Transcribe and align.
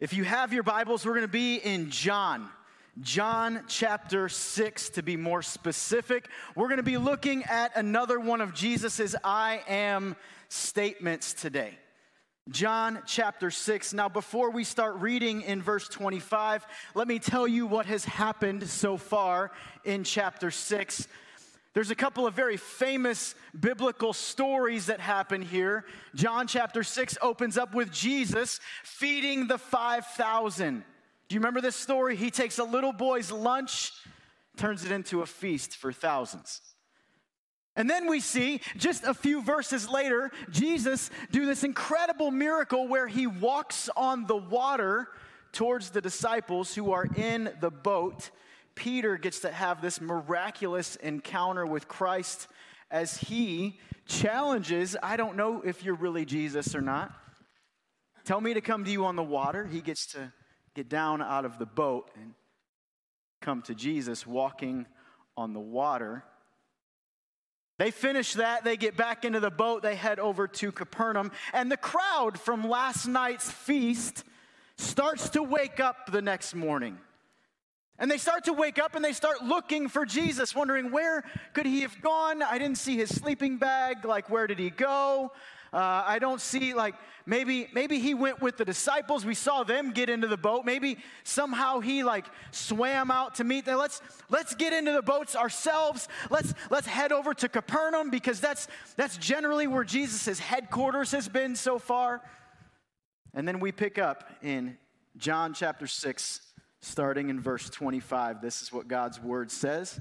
If 0.00 0.12
you 0.12 0.24
have 0.24 0.52
your 0.52 0.64
Bibles, 0.64 1.06
we're 1.06 1.12
going 1.12 1.22
to 1.22 1.28
be 1.28 1.54
in 1.54 1.88
John. 1.88 2.48
John 3.00 3.62
chapter 3.68 4.28
6, 4.28 4.90
to 4.90 5.04
be 5.04 5.16
more 5.16 5.40
specific. 5.40 6.28
We're 6.56 6.66
going 6.66 6.78
to 6.78 6.82
be 6.82 6.98
looking 6.98 7.44
at 7.44 7.76
another 7.76 8.18
one 8.18 8.40
of 8.40 8.54
Jesus's 8.54 9.14
I 9.22 9.62
am 9.68 10.16
statements 10.48 11.32
today. 11.32 11.78
John 12.50 13.02
chapter 13.06 13.52
6. 13.52 13.94
Now, 13.94 14.08
before 14.08 14.50
we 14.50 14.64
start 14.64 14.96
reading 14.96 15.42
in 15.42 15.62
verse 15.62 15.86
25, 15.86 16.66
let 16.96 17.06
me 17.06 17.20
tell 17.20 17.46
you 17.46 17.64
what 17.64 17.86
has 17.86 18.04
happened 18.04 18.68
so 18.68 18.96
far 18.96 19.52
in 19.84 20.02
chapter 20.02 20.50
6. 20.50 21.06
There's 21.74 21.90
a 21.90 21.96
couple 21.96 22.24
of 22.24 22.34
very 22.34 22.56
famous 22.56 23.34
biblical 23.58 24.12
stories 24.12 24.86
that 24.86 25.00
happen 25.00 25.42
here. 25.42 25.84
John 26.14 26.46
chapter 26.46 26.84
6 26.84 27.18
opens 27.20 27.58
up 27.58 27.74
with 27.74 27.90
Jesus 27.90 28.60
feeding 28.84 29.48
the 29.48 29.58
5,000. 29.58 30.84
Do 31.28 31.34
you 31.34 31.40
remember 31.40 31.60
this 31.60 31.74
story? 31.74 32.14
He 32.14 32.30
takes 32.30 32.58
a 32.58 32.64
little 32.64 32.92
boy's 32.92 33.32
lunch, 33.32 33.92
turns 34.56 34.84
it 34.84 34.92
into 34.92 35.22
a 35.22 35.26
feast 35.26 35.76
for 35.76 35.92
thousands. 35.92 36.60
And 37.74 37.90
then 37.90 38.08
we 38.08 38.20
see 38.20 38.60
just 38.76 39.02
a 39.02 39.12
few 39.12 39.42
verses 39.42 39.88
later, 39.88 40.30
Jesus 40.50 41.10
do 41.32 41.44
this 41.44 41.64
incredible 41.64 42.30
miracle 42.30 42.86
where 42.86 43.08
he 43.08 43.26
walks 43.26 43.90
on 43.96 44.26
the 44.26 44.36
water 44.36 45.08
towards 45.50 45.90
the 45.90 46.00
disciples 46.00 46.72
who 46.72 46.92
are 46.92 47.08
in 47.16 47.52
the 47.60 47.70
boat 47.70 48.30
Peter 48.74 49.16
gets 49.16 49.40
to 49.40 49.52
have 49.52 49.80
this 49.80 50.00
miraculous 50.00 50.96
encounter 50.96 51.66
with 51.66 51.88
Christ 51.88 52.48
as 52.90 53.16
he 53.16 53.78
challenges, 54.06 54.96
I 55.02 55.16
don't 55.16 55.36
know 55.36 55.62
if 55.62 55.84
you're 55.84 55.94
really 55.94 56.24
Jesus 56.24 56.74
or 56.74 56.80
not. 56.80 57.12
Tell 58.24 58.40
me 58.40 58.54
to 58.54 58.60
come 58.60 58.84
to 58.84 58.90
you 58.90 59.04
on 59.04 59.16
the 59.16 59.22
water. 59.22 59.66
He 59.66 59.80
gets 59.80 60.06
to 60.08 60.32
get 60.74 60.88
down 60.88 61.22
out 61.22 61.44
of 61.44 61.58
the 61.58 61.66
boat 61.66 62.10
and 62.14 62.34
come 63.40 63.62
to 63.62 63.74
Jesus 63.74 64.26
walking 64.26 64.86
on 65.36 65.52
the 65.52 65.60
water. 65.60 66.24
They 67.78 67.90
finish 67.90 68.34
that, 68.34 68.64
they 68.64 68.76
get 68.76 68.96
back 68.96 69.24
into 69.24 69.40
the 69.40 69.50
boat, 69.50 69.82
they 69.82 69.96
head 69.96 70.20
over 70.20 70.46
to 70.46 70.70
Capernaum, 70.70 71.32
and 71.52 71.70
the 71.70 71.76
crowd 71.76 72.38
from 72.38 72.68
last 72.68 73.06
night's 73.06 73.50
feast 73.50 74.22
starts 74.78 75.30
to 75.30 75.42
wake 75.42 75.80
up 75.80 76.10
the 76.12 76.22
next 76.22 76.54
morning. 76.54 76.98
And 77.98 78.10
they 78.10 78.18
start 78.18 78.44
to 78.44 78.52
wake 78.52 78.78
up 78.78 78.96
and 78.96 79.04
they 79.04 79.12
start 79.12 79.44
looking 79.44 79.88
for 79.88 80.04
Jesus, 80.04 80.54
wondering 80.54 80.90
where 80.90 81.22
could 81.52 81.66
he 81.66 81.82
have 81.82 82.00
gone? 82.02 82.42
I 82.42 82.58
didn't 82.58 82.78
see 82.78 82.96
his 82.96 83.14
sleeping 83.14 83.56
bag. 83.56 84.04
Like, 84.04 84.28
where 84.28 84.48
did 84.48 84.58
he 84.58 84.70
go? 84.70 85.30
Uh, 85.72 86.04
I 86.06 86.20
don't 86.20 86.40
see 86.40 86.72
like 86.72 86.94
maybe 87.26 87.68
maybe 87.72 87.98
he 87.98 88.14
went 88.14 88.40
with 88.40 88.56
the 88.56 88.64
disciples. 88.64 89.24
We 89.24 89.34
saw 89.34 89.64
them 89.64 89.90
get 89.90 90.08
into 90.08 90.28
the 90.28 90.36
boat. 90.36 90.64
Maybe 90.64 90.98
somehow 91.24 91.80
he 91.80 92.04
like 92.04 92.26
swam 92.52 93.10
out 93.10 93.36
to 93.36 93.44
meet 93.44 93.64
them. 93.64 93.78
Let's 93.78 94.00
let's 94.30 94.54
get 94.54 94.72
into 94.72 94.92
the 94.92 95.02
boats 95.02 95.34
ourselves. 95.34 96.06
Let's 96.30 96.54
let's 96.70 96.86
head 96.86 97.10
over 97.10 97.34
to 97.34 97.48
Capernaum 97.48 98.10
because 98.10 98.40
that's 98.40 98.68
that's 98.96 99.16
generally 99.16 99.66
where 99.66 99.82
Jesus' 99.82 100.38
headquarters 100.38 101.10
has 101.10 101.28
been 101.28 101.56
so 101.56 101.80
far. 101.80 102.22
And 103.34 103.46
then 103.46 103.58
we 103.58 103.72
pick 103.72 103.98
up 103.98 104.30
in 104.42 104.78
John 105.16 105.54
chapter 105.54 105.88
6 105.88 106.40
starting 106.84 107.30
in 107.30 107.40
verse 107.40 107.70
25. 107.70 108.40
This 108.40 108.62
is 108.62 108.72
what 108.72 108.88
God's 108.88 109.20
word 109.20 109.50
says. 109.50 109.98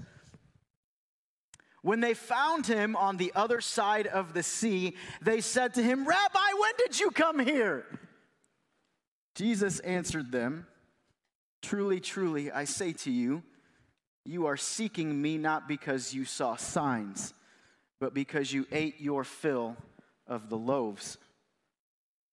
When 1.82 2.00
they 2.00 2.14
found 2.14 2.66
him 2.66 2.96
on 2.96 3.18
the 3.18 3.32
other 3.36 3.62
side 3.62 4.08
of 4.08 4.34
the 4.34 4.44
sea, 4.44 4.96
they 5.22 5.42
said 5.42 5.74
to 5.76 5.84
him, 5.84 6.08
Rabbi, 6.08 6.54
when 6.60 6.72
did 6.78 7.00
you 7.00 7.12
come 7.12 7.40
here? 7.40 7.86
Jesus 9.36 9.80
answered 9.80 10.32
them, 10.32 10.68
Truly, 11.62 12.00
truly, 12.00 12.52
I 12.52 12.66
say 12.66 12.92
to 12.92 13.12
you, 13.12 13.44
you 14.26 14.46
are 14.46 14.58
seeking 14.58 15.22
me 15.22 15.38
not 15.38 15.68
because 15.68 16.14
you 16.14 16.26
saw 16.26 16.56
signs, 16.56 17.34
but 18.00 18.14
because 18.14 18.52
you 18.52 18.68
ate 18.72 19.00
your 19.00 19.24
fill 19.24 19.78
of 20.28 20.50
the 20.50 20.58
loaves. 20.58 21.18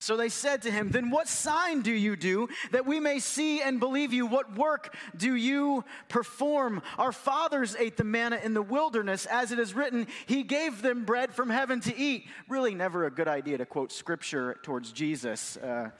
So 0.00 0.16
they 0.16 0.30
said 0.30 0.62
to 0.62 0.70
him, 0.70 0.88
Then 0.88 1.10
what 1.10 1.28
sign 1.28 1.82
do 1.82 1.92
you 1.92 2.16
do 2.16 2.48
that 2.72 2.86
we 2.86 2.98
may 3.00 3.18
see 3.18 3.60
and 3.60 3.78
believe 3.78 4.14
you? 4.14 4.24
What 4.24 4.56
work 4.56 4.96
do 5.14 5.34
you 5.34 5.84
perform? 6.08 6.80
Our 6.96 7.12
fathers 7.12 7.76
ate 7.78 7.98
the 7.98 8.04
manna 8.04 8.40
in 8.42 8.54
the 8.54 8.62
wilderness, 8.62 9.26
as 9.26 9.52
it 9.52 9.58
is 9.58 9.74
written, 9.74 10.06
He 10.24 10.42
gave 10.42 10.80
them 10.80 11.04
bread 11.04 11.34
from 11.34 11.50
heaven 11.50 11.80
to 11.82 11.94
eat. 11.94 12.26
Really, 12.48 12.74
never 12.74 13.04
a 13.04 13.10
good 13.10 13.28
idea 13.28 13.58
to 13.58 13.66
quote 13.66 13.92
scripture 13.92 14.56
towards 14.62 14.90
Jesus. 14.90 15.58
Uh, 15.58 15.90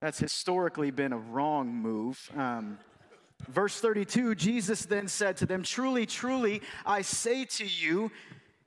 that's 0.00 0.18
historically 0.18 0.90
been 0.90 1.12
a 1.12 1.18
wrong 1.18 1.68
move. 1.68 2.30
Um, 2.34 2.78
verse 3.48 3.78
32 3.78 4.34
Jesus 4.34 4.86
then 4.86 5.08
said 5.08 5.36
to 5.36 5.46
them, 5.46 5.62
Truly, 5.62 6.06
truly, 6.06 6.62
I 6.86 7.02
say 7.02 7.44
to 7.44 7.66
you, 7.66 8.10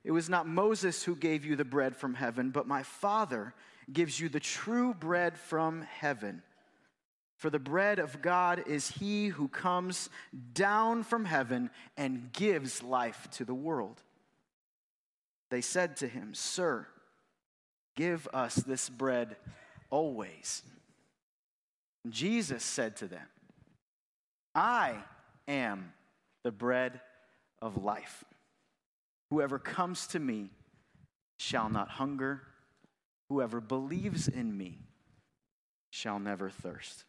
it 0.03 0.11
was 0.11 0.29
not 0.29 0.47
Moses 0.47 1.03
who 1.03 1.15
gave 1.15 1.43
you 1.43 1.55
the 1.55 1.65
bread 1.65 1.95
from 1.95 2.13
heaven, 2.13 2.51
but 2.51 2.67
my 2.67 2.83
Father 2.83 3.55
gives 3.91 4.19
you 4.19 4.29
the 4.29 4.39
true 4.39 4.93
bread 4.93 5.37
from 5.37 5.81
heaven. 5.81 6.41
For 7.37 7.49
the 7.49 7.59
bread 7.59 7.99
of 7.99 8.21
God 8.21 8.63
is 8.67 8.89
he 8.89 9.27
who 9.27 9.47
comes 9.47 10.09
down 10.53 11.03
from 11.03 11.25
heaven 11.25 11.69
and 11.95 12.31
gives 12.33 12.83
life 12.83 13.27
to 13.31 13.45
the 13.45 13.53
world. 13.53 14.03
They 15.49 15.61
said 15.61 15.95
to 15.97 16.07
him, 16.07 16.33
Sir, 16.33 16.85
give 17.95 18.27
us 18.33 18.55
this 18.55 18.89
bread 18.89 19.37
always. 19.89 20.63
Jesus 22.09 22.63
said 22.63 22.97
to 22.97 23.07
them, 23.07 23.25
I 24.53 24.97
am 25.47 25.93
the 26.43 26.51
bread 26.51 26.99
of 27.61 27.83
life. 27.83 28.23
Whoever 29.29 29.59
comes 29.59 30.07
to 30.07 30.19
me 30.19 30.49
shall 31.37 31.69
not 31.69 31.89
hunger 31.89 32.41
Whoever 33.29 33.61
believes 33.61 34.27
in 34.27 34.57
me 34.57 34.79
shall 35.91 36.19
never 36.19 36.49
thirst. 36.49 37.05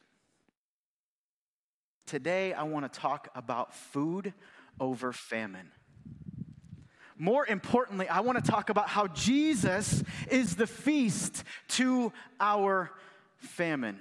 Today, 2.06 2.52
I 2.52 2.64
want 2.64 2.92
to 2.92 3.00
talk 3.00 3.28
about 3.34 3.74
food 3.74 4.34
over 4.78 5.12
famine. 5.12 5.70
More 7.16 7.46
importantly, 7.46 8.08
I 8.08 8.20
want 8.20 8.42
to 8.42 8.50
talk 8.50 8.70
about 8.70 8.88
how 8.88 9.06
Jesus 9.08 10.02
is 10.30 10.56
the 10.56 10.66
feast 10.66 11.44
to 11.68 12.12
our 12.40 12.90
famine. 13.36 14.00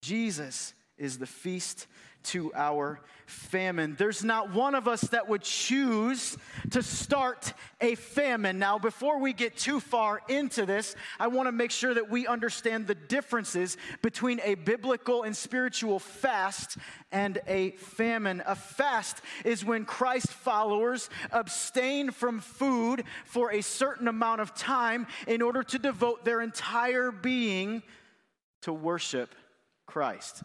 Jesus 0.00 0.72
is 0.96 1.18
the 1.18 1.26
feast 1.26 1.86
to 2.26 2.52
our 2.54 3.00
famine. 3.26 3.96
There's 3.98 4.22
not 4.22 4.52
one 4.52 4.74
of 4.74 4.86
us 4.86 5.00
that 5.02 5.28
would 5.28 5.42
choose 5.42 6.36
to 6.70 6.82
start 6.82 7.52
a 7.80 7.96
famine. 7.96 8.58
Now, 8.58 8.78
before 8.78 9.18
we 9.18 9.32
get 9.32 9.56
too 9.56 9.80
far 9.80 10.20
into 10.28 10.64
this, 10.64 10.94
I 11.18 11.26
want 11.26 11.48
to 11.48 11.52
make 11.52 11.70
sure 11.70 11.92
that 11.92 12.08
we 12.08 12.26
understand 12.26 12.86
the 12.86 12.94
differences 12.94 13.76
between 14.02 14.40
a 14.44 14.54
biblical 14.54 15.24
and 15.24 15.36
spiritual 15.36 15.98
fast 15.98 16.78
and 17.10 17.38
a 17.46 17.72
famine. 17.72 18.42
A 18.46 18.54
fast 18.54 19.20
is 19.44 19.64
when 19.64 19.84
Christ 19.84 20.28
followers 20.28 21.10
abstain 21.32 22.12
from 22.12 22.40
food 22.40 23.04
for 23.24 23.52
a 23.52 23.60
certain 23.60 24.08
amount 24.08 24.40
of 24.40 24.54
time 24.54 25.06
in 25.26 25.42
order 25.42 25.62
to 25.64 25.78
devote 25.78 26.24
their 26.24 26.40
entire 26.40 27.10
being 27.10 27.82
to 28.62 28.72
worship 28.72 29.34
Christ. 29.86 30.42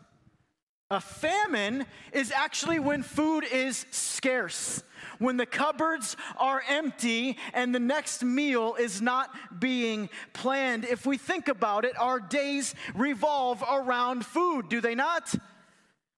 A 0.92 1.00
famine 1.00 1.86
is 2.12 2.34
actually 2.34 2.78
when 2.78 3.02
food 3.02 3.46
is 3.46 3.86
scarce, 3.92 4.84
when 5.20 5.38
the 5.38 5.46
cupboards 5.46 6.18
are 6.38 6.62
empty 6.68 7.38
and 7.54 7.74
the 7.74 7.80
next 7.80 8.26
meal 8.26 8.76
is 8.76 9.02
not 9.02 9.34
being 9.58 10.10
planned. 10.34 10.84
If 10.84 11.06
we 11.06 11.18
think 11.18 11.48
about 11.48 11.86
it, 11.86 11.98
our 11.98 12.20
days 12.20 12.76
revolve 12.94 13.64
around 13.72 14.26
food, 14.26 14.68
do 14.68 14.82
they 14.82 14.94
not? 14.94 15.34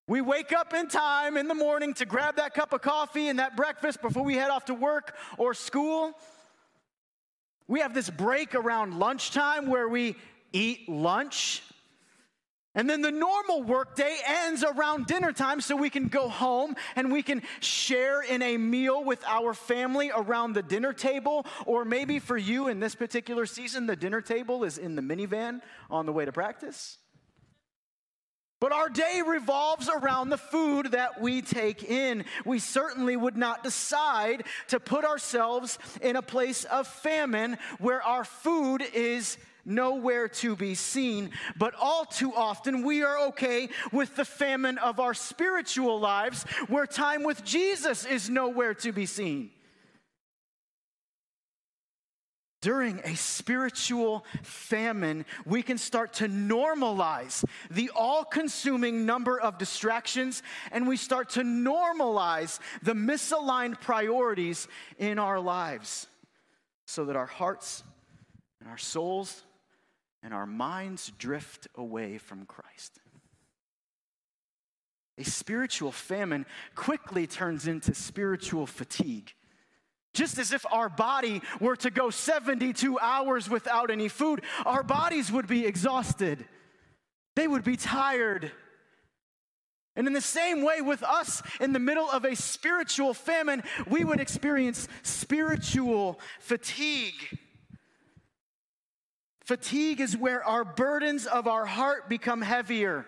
We 0.08 0.22
wake 0.22 0.52
up 0.52 0.74
in 0.74 0.88
time 0.88 1.38
in 1.38 1.48
the 1.48 1.54
morning 1.54 1.94
to 1.94 2.08
grab 2.08 2.38
that 2.38 2.56
cup 2.56 2.74
of 2.74 2.82
coffee 2.82 3.28
and 3.28 3.38
that 3.38 3.56
breakfast 3.56 4.02
before 4.02 4.24
we 4.24 4.34
head 4.34 4.50
off 4.50 4.66
to 4.66 4.74
work 4.74 5.16
or 5.38 5.54
school. 5.54 6.14
We 7.68 7.82
have 7.82 7.94
this 7.94 8.10
break 8.10 8.56
around 8.56 8.98
lunchtime 8.98 9.68
where 9.68 9.88
we 9.88 10.16
eat 10.52 10.90
lunch. 10.90 11.62
And 12.76 12.90
then 12.90 13.02
the 13.02 13.12
normal 13.12 13.62
workday 13.62 14.18
ends 14.26 14.64
around 14.64 15.06
dinner 15.06 15.32
time 15.32 15.62
so 15.62 15.76
we 15.76 15.92
can 15.92 16.08
go 16.08 16.28
home 16.28 16.76
and 16.96 17.12
we 17.12 17.22
can 17.22 17.44
share 17.60 18.24
in 18.24 18.42
a 18.42 18.58
meal 18.58 19.04
with 19.04 19.24
our 19.28 19.54
family 19.54 20.12
around 20.16 20.54
the 20.54 20.64
dinner 20.64 20.92
table. 20.92 21.46
Or 21.68 21.86
maybe 21.86 22.18
for 22.18 22.38
you 22.38 22.70
in 22.70 22.80
this 22.80 22.96
particular 22.96 23.46
season, 23.46 23.86
the 23.86 23.96
dinner 23.96 24.22
table 24.22 24.64
is 24.64 24.80
in 24.80 24.96
the 24.96 25.04
minivan 25.04 25.62
on 25.92 26.08
the 26.08 26.12
way 26.12 26.26
to 26.26 26.32
practice. 26.32 26.98
But 28.60 28.72
our 28.72 28.88
day 28.88 29.22
revolves 29.28 29.90
around 29.90 30.30
the 30.30 30.38
food 30.38 30.94
that 30.94 31.20
we 31.20 31.42
take 31.42 31.84
in. 31.84 32.24
We 32.46 32.60
certainly 32.60 33.18
would 33.18 33.36
not 33.36 33.62
decide 33.62 34.46
to 34.70 34.80
put 34.80 35.04
ourselves 35.04 35.78
in 36.02 36.16
a 36.16 36.22
place 36.22 36.64
of 36.64 36.88
famine 36.88 37.58
where 37.80 38.02
our 38.02 38.24
food 38.24 38.82
is 38.94 39.38
nowhere 39.66 40.28
to 40.28 40.56
be 40.56 40.76
seen. 40.76 41.32
But 41.58 41.74
all 41.80 42.06
too 42.06 42.34
often, 42.34 42.84
we 42.84 43.04
are 43.04 43.28
okay 43.28 43.70
with 43.92 44.16
the 44.16 44.26
famine 44.26 44.78
of 44.78 45.00
our 45.00 45.14
spiritual 45.14 46.00
lives 46.00 46.44
where 46.68 46.86
time 46.86 47.24
with 47.24 47.44
Jesus 47.44 48.06
is 48.06 48.30
nowhere 48.30 48.74
to 48.76 48.92
be 48.92 49.06
seen. 49.06 49.52
During 52.62 53.00
a 53.00 53.18
spiritual 53.18 54.26
famine, 54.42 55.26
we 55.46 55.62
can 55.62 55.78
start 55.78 56.14
to 56.14 56.30
normalize 56.30 57.44
the 57.70 57.92
all 57.94 58.24
consuming 58.24 59.06
number 59.06 59.38
of 59.38 59.58
distractions 59.58 60.42
and 60.72 60.88
we 60.88 60.96
start 60.96 61.32
to 61.32 61.42
normalize 61.42 62.60
the 62.82 62.94
misaligned 62.94 63.82
priorities 63.82 64.70
in 64.98 65.20
our 65.20 65.42
lives 65.42 66.08
so 66.86 67.04
that 67.04 67.18
our 67.18 67.26
hearts 67.26 67.84
and 68.62 68.70
our 68.70 68.78
souls 68.78 69.44
and 70.24 70.34
our 70.34 70.46
minds 70.46 71.12
drift 71.20 71.68
away 71.76 72.18
from 72.18 72.46
Christ. 72.46 73.00
A 75.18 75.24
spiritual 75.24 75.92
famine 75.92 76.46
quickly 76.74 77.28
turns 77.28 77.68
into 77.68 77.94
spiritual 77.94 78.66
fatigue. 78.66 79.34
Just 80.14 80.38
as 80.38 80.54
if 80.54 80.66
our 80.72 80.90
body 80.90 81.42
were 81.60 81.76
to 81.78 81.90
go 81.90 82.10
72 82.10 83.00
hours 83.00 83.50
without 83.50 83.92
any 83.92 84.08
food, 84.08 84.44
our 84.66 84.84
bodies 84.84 85.32
would 85.32 85.48
be 85.48 85.66
exhausted. 85.66 86.46
They 87.36 87.48
would 87.48 87.64
be 87.64 87.76
tired. 87.76 88.52
And 89.96 90.08
in 90.08 90.14
the 90.14 90.22
same 90.22 90.64
way, 90.64 90.82
with 90.82 91.04
us 91.04 91.44
in 91.60 91.74
the 91.74 91.80
middle 91.80 92.10
of 92.10 92.26
a 92.26 92.36
spiritual 92.36 93.14
famine, 93.14 93.64
we 93.88 94.04
would 94.04 94.20
experience 94.20 94.88
spiritual 95.04 96.20
fatigue. 96.40 97.38
Fatigue 99.44 100.00
is 100.00 100.16
where 100.16 100.44
our 100.44 100.64
burdens 100.64 101.26
of 101.26 101.48
our 101.48 101.66
heart 101.66 102.08
become 102.08 102.42
heavier, 102.42 103.06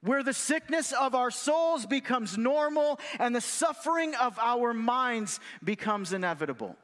where 0.00 0.22
the 0.22 0.32
sickness 0.32 0.92
of 0.92 1.14
our 1.14 1.30
souls 1.30 1.84
becomes 1.84 2.38
normal 2.38 2.98
and 3.18 3.34
the 3.34 3.40
suffering 3.40 4.14
of 4.14 4.38
our 4.38 4.72
minds 4.72 5.38
becomes 5.62 6.12
inevitable. 6.12 6.76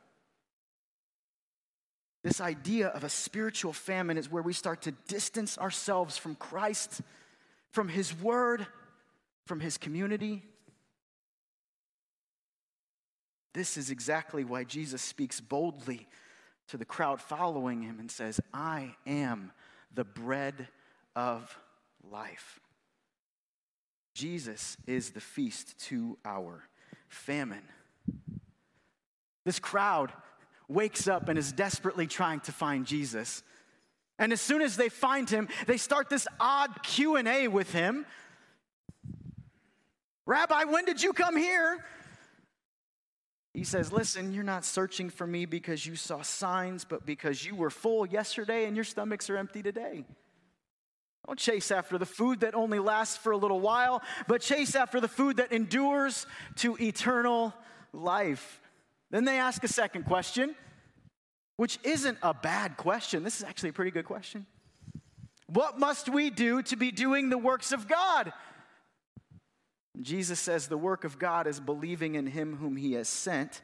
This 2.23 2.41
idea 2.41 2.88
of 2.88 3.05
a 3.05 3.08
spiritual 3.08 3.73
famine 3.73 4.19
is 4.19 4.31
where 4.31 4.43
we 4.43 4.52
start 4.52 4.82
to 4.82 4.93
distance 5.08 5.58
ourselves 5.58 6.17
from 6.17 6.35
Christ, 6.35 7.00
from 7.70 7.88
His 7.88 8.19
Word, 8.19 8.67
from 9.46 9.61
His 9.61 9.79
community. 9.79 10.43
This 13.52 13.76
is 13.76 13.91
exactly 13.91 14.44
why 14.44 14.64
Jesus 14.64 15.00
speaks 15.00 15.41
boldly 15.41 16.08
to 16.69 16.76
the 16.76 16.84
crowd 16.84 17.20
following 17.20 17.82
him 17.82 17.99
and 18.00 18.11
says, 18.11 18.40
I 18.52 18.94
am 19.06 19.52
the 19.94 20.05
bread 20.05 20.69
of 21.14 21.58
life. 22.11 22.61
Jesus 24.14 24.76
is 24.87 25.11
the 25.11 25.20
feast 25.20 25.78
to 25.87 26.16
our 26.25 26.69
famine. 27.08 27.64
This 29.44 29.58
crowd 29.58 30.12
wakes 30.69 31.08
up 31.08 31.28
and 31.28 31.38
is 31.38 31.52
desperately 31.52 32.06
trying 32.06 32.40
to 32.40 32.52
find 32.52 32.87
Jesus. 32.87 33.43
And 34.19 34.32
as 34.32 34.40
soon 34.40 34.62
as 34.62 34.76
they 34.76 34.88
find 34.88 35.28
him, 35.28 35.49
they 35.67 35.76
start 35.76 36.08
this 36.08 36.26
odd 36.40 36.82
Q&A 36.82 37.49
with 37.49 37.72
him. 37.72 38.06
Rabbi, 40.26 40.64
when 40.64 40.84
did 40.84 41.02
you 41.02 41.12
come 41.12 41.37
here? 41.37 41.84
He 43.54 43.62
says, 43.62 43.92
Listen, 43.92 44.34
you're 44.34 44.42
not 44.42 44.64
searching 44.64 45.08
for 45.08 45.26
me 45.26 45.46
because 45.46 45.86
you 45.86 45.94
saw 45.94 46.22
signs, 46.22 46.84
but 46.84 47.06
because 47.06 47.44
you 47.44 47.54
were 47.54 47.70
full 47.70 48.04
yesterday 48.04 48.66
and 48.66 48.76
your 48.76 48.84
stomachs 48.84 49.30
are 49.30 49.36
empty 49.36 49.62
today. 49.62 50.04
Don't 51.26 51.38
chase 51.38 51.70
after 51.70 51.96
the 51.96 52.04
food 52.04 52.40
that 52.40 52.54
only 52.54 52.80
lasts 52.80 53.16
for 53.16 53.32
a 53.32 53.36
little 53.36 53.60
while, 53.60 54.02
but 54.28 54.42
chase 54.42 54.74
after 54.74 55.00
the 55.00 55.08
food 55.08 55.38
that 55.38 55.52
endures 55.52 56.26
to 56.56 56.76
eternal 56.78 57.54
life. 57.92 58.60
Then 59.10 59.24
they 59.24 59.38
ask 59.38 59.62
a 59.64 59.68
second 59.68 60.04
question, 60.04 60.54
which 61.56 61.78
isn't 61.84 62.18
a 62.22 62.34
bad 62.34 62.76
question. 62.76 63.22
This 63.22 63.38
is 63.38 63.44
actually 63.44 63.70
a 63.70 63.72
pretty 63.72 63.92
good 63.92 64.04
question. 64.04 64.44
What 65.46 65.78
must 65.78 66.08
we 66.08 66.28
do 66.28 66.62
to 66.62 66.76
be 66.76 66.90
doing 66.90 67.30
the 67.30 67.38
works 67.38 67.72
of 67.72 67.86
God? 67.86 68.32
Jesus 70.00 70.41
says 70.41 70.67
the 70.67 70.76
work 70.76 71.05
of 71.05 71.19
God 71.19 71.46
is 71.46 71.61
believing 71.61 72.14
in 72.14 72.26
him 72.26 72.56
whom 72.56 72.76
he 72.76 72.94
has 72.94 73.08
sent. 73.08 73.62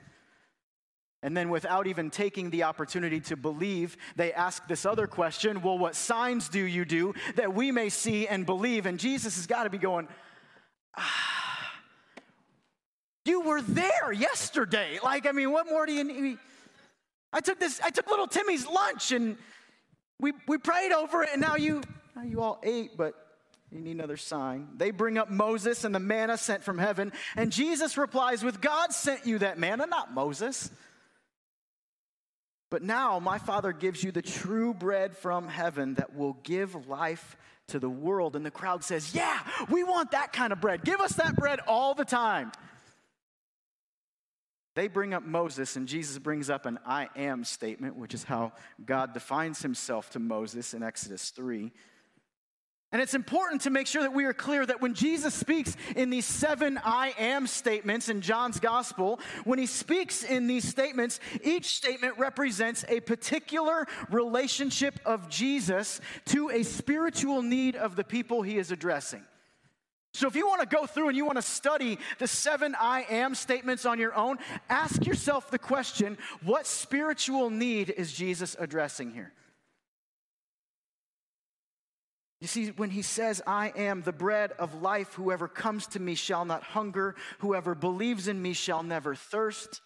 And 1.22 1.36
then, 1.36 1.50
without 1.50 1.86
even 1.86 2.08
taking 2.10 2.48
the 2.48 2.62
opportunity 2.62 3.20
to 3.22 3.36
believe, 3.36 3.96
they 4.16 4.32
ask 4.32 4.66
this 4.68 4.86
other 4.86 5.06
question 5.06 5.60
Well, 5.60 5.78
what 5.78 5.94
signs 5.94 6.48
do 6.48 6.60
you 6.60 6.84
do 6.84 7.14
that 7.36 7.52
we 7.52 7.72
may 7.72 7.90
see 7.90 8.26
and 8.26 8.46
believe? 8.46 8.86
And 8.86 8.98
Jesus 8.98 9.36
has 9.36 9.46
got 9.46 9.64
to 9.64 9.70
be 9.70 9.76
going, 9.76 10.08
ah, 10.96 11.72
You 13.26 13.42
were 13.42 13.60
there 13.60 14.12
yesterday. 14.12 14.98
Like, 15.02 15.26
I 15.26 15.32
mean, 15.32 15.52
what 15.52 15.66
more 15.66 15.84
do 15.84 15.92
you 15.92 16.04
need? 16.04 16.38
I 17.32 17.40
took 17.40 17.60
this, 17.60 17.80
I 17.84 17.90
took 17.90 18.08
little 18.08 18.26
Timmy's 18.26 18.66
lunch 18.66 19.12
and 19.12 19.36
we, 20.20 20.32
we 20.46 20.58
prayed 20.58 20.92
over 20.92 21.22
it, 21.22 21.30
and 21.32 21.40
now 21.40 21.56
you, 21.56 21.82
now 22.14 22.22
you 22.22 22.42
all 22.42 22.60
ate, 22.62 22.96
but 22.96 23.14
you 23.72 23.80
need 23.80 23.92
another 23.92 24.16
sign. 24.16 24.68
They 24.76 24.90
bring 24.90 25.16
up 25.16 25.30
Moses 25.30 25.84
and 25.84 25.94
the 25.94 26.00
manna 26.00 26.36
sent 26.36 26.64
from 26.64 26.78
heaven. 26.78 27.12
And 27.36 27.52
Jesus 27.52 27.96
replies 27.96 28.42
with, 28.42 28.60
God 28.60 28.92
sent 28.92 29.26
you 29.26 29.38
that 29.38 29.58
manna, 29.58 29.86
not 29.86 30.12
Moses. 30.12 30.70
But 32.70 32.82
now 32.82 33.18
my 33.18 33.38
Father 33.38 33.72
gives 33.72 34.02
you 34.02 34.12
the 34.12 34.22
true 34.22 34.74
bread 34.74 35.16
from 35.16 35.48
heaven 35.48 35.94
that 35.94 36.16
will 36.16 36.34
give 36.42 36.88
life 36.88 37.36
to 37.68 37.78
the 37.78 37.90
world. 37.90 38.36
And 38.36 38.44
the 38.44 38.50
crowd 38.50 38.84
says, 38.84 39.14
Yeah, 39.14 39.38
we 39.68 39.84
want 39.84 40.12
that 40.12 40.32
kind 40.32 40.52
of 40.52 40.60
bread. 40.60 40.84
Give 40.84 41.00
us 41.00 41.14
that 41.14 41.36
bread 41.36 41.60
all 41.66 41.94
the 41.94 42.04
time. 42.04 42.52
They 44.76 44.86
bring 44.86 45.14
up 45.14 45.24
Moses, 45.24 45.74
and 45.74 45.88
Jesus 45.88 46.16
brings 46.18 46.48
up 46.48 46.64
an 46.64 46.78
I 46.86 47.08
am 47.16 47.42
statement, 47.42 47.96
which 47.96 48.14
is 48.14 48.22
how 48.22 48.52
God 48.84 49.14
defines 49.14 49.62
himself 49.62 50.10
to 50.10 50.20
Moses 50.20 50.74
in 50.74 50.82
Exodus 50.84 51.30
3. 51.30 51.72
And 52.92 53.00
it's 53.00 53.14
important 53.14 53.60
to 53.62 53.70
make 53.70 53.86
sure 53.86 54.02
that 54.02 54.12
we 54.12 54.24
are 54.24 54.32
clear 54.32 54.66
that 54.66 54.80
when 54.80 54.94
Jesus 54.94 55.32
speaks 55.32 55.76
in 55.94 56.10
these 56.10 56.26
seven 56.26 56.80
I 56.84 57.14
am 57.18 57.46
statements 57.46 58.08
in 58.08 58.20
John's 58.20 58.58
gospel, 58.58 59.20
when 59.44 59.60
he 59.60 59.66
speaks 59.66 60.24
in 60.24 60.48
these 60.48 60.66
statements, 60.66 61.20
each 61.44 61.76
statement 61.76 62.18
represents 62.18 62.84
a 62.88 62.98
particular 62.98 63.86
relationship 64.10 64.98
of 65.04 65.28
Jesus 65.28 66.00
to 66.26 66.50
a 66.50 66.64
spiritual 66.64 67.42
need 67.42 67.76
of 67.76 67.94
the 67.94 68.02
people 68.02 68.42
he 68.42 68.58
is 68.58 68.72
addressing. 68.72 69.22
So, 70.12 70.26
if 70.26 70.34
you 70.34 70.48
want 70.48 70.68
to 70.68 70.76
go 70.76 70.86
through 70.86 71.06
and 71.06 71.16
you 71.16 71.24
want 71.24 71.38
to 71.38 71.42
study 71.42 71.96
the 72.18 72.26
seven 72.26 72.74
I 72.78 73.06
am 73.08 73.36
statements 73.36 73.86
on 73.86 74.00
your 74.00 74.12
own, 74.16 74.38
ask 74.68 75.06
yourself 75.06 75.52
the 75.52 75.58
question 75.58 76.18
what 76.42 76.66
spiritual 76.66 77.50
need 77.50 77.90
is 77.90 78.12
Jesus 78.12 78.56
addressing 78.58 79.12
here? 79.12 79.32
You 82.40 82.46
see, 82.46 82.68
when 82.68 82.90
he 82.90 83.02
says, 83.02 83.42
I 83.46 83.72
am 83.76 84.02
the 84.02 84.12
bread 84.12 84.52
of 84.52 84.80
life, 84.80 85.12
whoever 85.14 85.46
comes 85.46 85.86
to 85.88 86.00
me 86.00 86.14
shall 86.14 86.44
not 86.44 86.62
hunger, 86.62 87.14
whoever 87.40 87.74
believes 87.74 88.28
in 88.28 88.40
me 88.40 88.54
shall 88.54 88.82
never 88.82 89.14
thirst, 89.14 89.82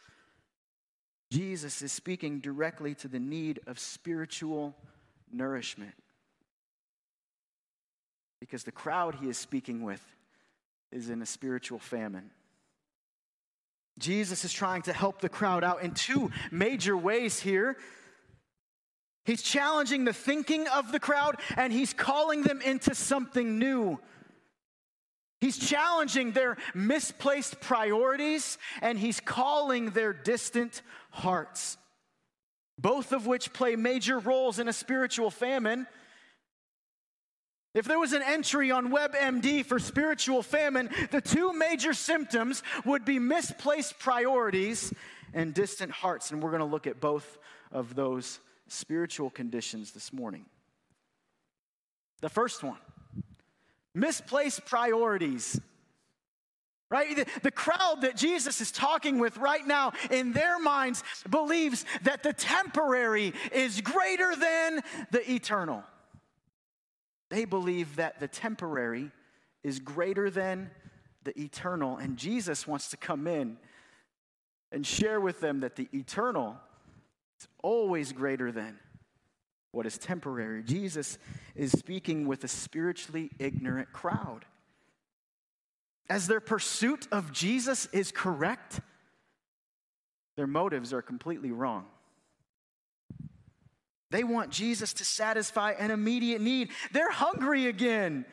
Jesus 1.32 1.82
is 1.82 1.90
speaking 1.90 2.38
directly 2.38 2.94
to 2.96 3.08
the 3.08 3.18
need 3.18 3.58
of 3.66 3.80
spiritual 3.80 4.76
nourishment. 5.32 5.94
Because 8.38 8.62
the 8.62 8.70
crowd 8.70 9.16
he 9.16 9.28
is 9.28 9.36
speaking 9.36 9.82
with 9.82 10.02
is 10.92 11.10
in 11.10 11.22
a 11.22 11.26
spiritual 11.26 11.80
famine. 11.80 12.30
Jesus 13.98 14.44
is 14.44 14.52
trying 14.52 14.82
to 14.82 14.92
help 14.92 15.20
the 15.20 15.28
crowd 15.28 15.64
out 15.64 15.82
in 15.82 15.92
two 15.92 16.30
major 16.52 16.96
ways 16.96 17.40
here. 17.40 17.76
He's 19.24 19.42
challenging 19.42 20.04
the 20.04 20.12
thinking 20.12 20.68
of 20.68 20.92
the 20.92 21.00
crowd 21.00 21.40
and 21.56 21.72
he's 21.72 21.92
calling 21.94 22.42
them 22.42 22.60
into 22.60 22.94
something 22.94 23.58
new. 23.58 23.98
He's 25.40 25.58
challenging 25.58 26.32
their 26.32 26.56
misplaced 26.74 27.60
priorities 27.60 28.58
and 28.82 28.98
he's 28.98 29.20
calling 29.20 29.90
their 29.90 30.12
distant 30.12 30.82
hearts, 31.10 31.76
both 32.78 33.12
of 33.12 33.26
which 33.26 33.52
play 33.52 33.76
major 33.76 34.18
roles 34.18 34.58
in 34.58 34.68
a 34.68 34.72
spiritual 34.72 35.30
famine. 35.30 35.86
If 37.74 37.86
there 37.86 37.98
was 37.98 38.12
an 38.12 38.22
entry 38.22 38.70
on 38.70 38.92
WebMD 38.92 39.64
for 39.64 39.78
spiritual 39.78 40.42
famine, 40.42 40.90
the 41.10 41.20
two 41.20 41.52
major 41.52 41.92
symptoms 41.92 42.62
would 42.84 43.04
be 43.04 43.18
misplaced 43.18 43.98
priorities 43.98 44.92
and 45.32 45.52
distant 45.52 45.90
hearts. 45.90 46.30
And 46.30 46.42
we're 46.42 46.50
going 46.50 46.60
to 46.60 46.66
look 46.66 46.86
at 46.86 47.00
both 47.00 47.38
of 47.72 47.94
those 47.94 48.38
spiritual 48.74 49.30
conditions 49.30 49.92
this 49.92 50.12
morning. 50.12 50.44
The 52.20 52.28
first 52.28 52.62
one 52.62 52.78
misplaced 53.94 54.64
priorities. 54.66 55.60
Right? 56.90 57.16
The, 57.16 57.26
the, 57.42 57.50
crowd 57.50 58.02
that 58.02 58.16
Jesus 58.16 58.60
is 58.60 58.70
talking 58.70 59.18
with 59.18 59.36
right 59.38 59.66
now, 59.66 59.94
in 60.10 60.32
their 60.32 60.58
minds, 60.58 61.02
believes 61.28 61.84
that 62.02 62.22
the 62.22 62.32
temporary 62.32 63.32
is 63.52 63.80
greater 63.80 64.36
than 64.36 64.80
the 65.10 65.32
eternal. 65.32 65.82
They 67.30 67.46
believe 67.46 67.96
that 67.96 68.20
the 68.20 68.28
temporary 68.28 69.10
is 69.64 69.80
greater 69.80 70.30
than 70.30 70.70
the 71.24 71.38
eternal. 71.40 71.96
And 71.96 72.16
Jesus 72.16 72.66
wants 72.66 72.90
to 72.90 72.96
come 72.96 73.26
in 73.26 73.56
and 74.70 74.86
share 74.86 75.20
with 75.20 75.40
them 75.40 75.60
that 75.60 75.74
the 75.74 75.88
eternal 75.92 76.56
is 77.44 77.48
always 77.62 78.12
greater 78.12 78.50
than 78.50 78.78
what 79.72 79.86
is 79.86 79.98
temporary. 79.98 80.62
Jesus 80.62 81.18
is 81.54 81.72
speaking 81.72 82.26
with 82.26 82.44
a 82.44 82.48
spiritually 82.48 83.30
ignorant 83.38 83.92
crowd. 83.92 84.44
As 86.08 86.26
their 86.26 86.40
pursuit 86.40 87.08
of 87.10 87.32
Jesus 87.32 87.86
is 87.92 88.12
correct, 88.12 88.80
their 90.36 90.46
motives 90.46 90.92
are 90.92 91.02
completely 91.02 91.50
wrong. 91.50 91.86
They 94.10 94.22
want 94.22 94.50
Jesus 94.50 94.92
to 94.94 95.04
satisfy 95.04 95.72
an 95.72 95.90
immediate 95.90 96.40
need. 96.40 96.70
They're 96.92 97.10
hungry 97.10 97.66
again. 97.66 98.26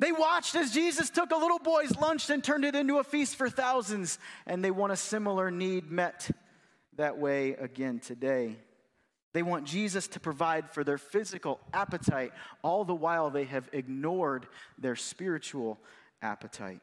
They 0.00 0.10
watched 0.10 0.56
as 0.56 0.72
Jesus 0.72 1.08
took 1.08 1.30
a 1.30 1.36
little 1.36 1.60
boy's 1.60 1.96
lunch 1.96 2.28
and 2.30 2.42
turned 2.42 2.64
it 2.64 2.74
into 2.74 2.98
a 2.98 3.04
feast 3.04 3.36
for 3.36 3.48
thousands, 3.48 4.18
and 4.44 4.64
they 4.64 4.72
want 4.72 4.92
a 4.92 4.96
similar 4.96 5.52
need 5.52 5.90
met 5.90 6.30
that 6.96 7.18
way 7.18 7.52
again 7.52 7.98
today. 7.98 8.56
They 9.32 9.42
want 9.42 9.66
Jesus 9.66 10.06
to 10.08 10.20
provide 10.20 10.70
for 10.70 10.84
their 10.84 10.98
physical 10.98 11.60
appetite, 11.72 12.32
all 12.62 12.84
the 12.84 12.94
while 12.94 13.30
they 13.30 13.44
have 13.44 13.68
ignored 13.72 14.46
their 14.78 14.94
spiritual 14.94 15.78
appetite. 16.22 16.80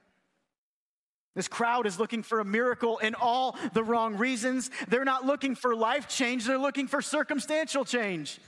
This 1.34 1.48
crowd 1.48 1.88
is 1.88 1.98
looking 1.98 2.24
for 2.24 2.41
a 2.41 2.46
miracle 2.46 2.98
in 2.98 3.15
all 3.15 3.58
the 3.74 3.84
wrong 3.84 4.18
reasons. 4.18 4.70
They're 4.89 5.06
not 5.06 5.25
looking 5.25 5.56
for 5.56 5.74
life 5.74 6.10
change, 6.10 6.46
they're 6.46 6.58
looking 6.58 6.88
for 6.88 7.01
circumstantial 7.01 7.86
change. 7.86 8.39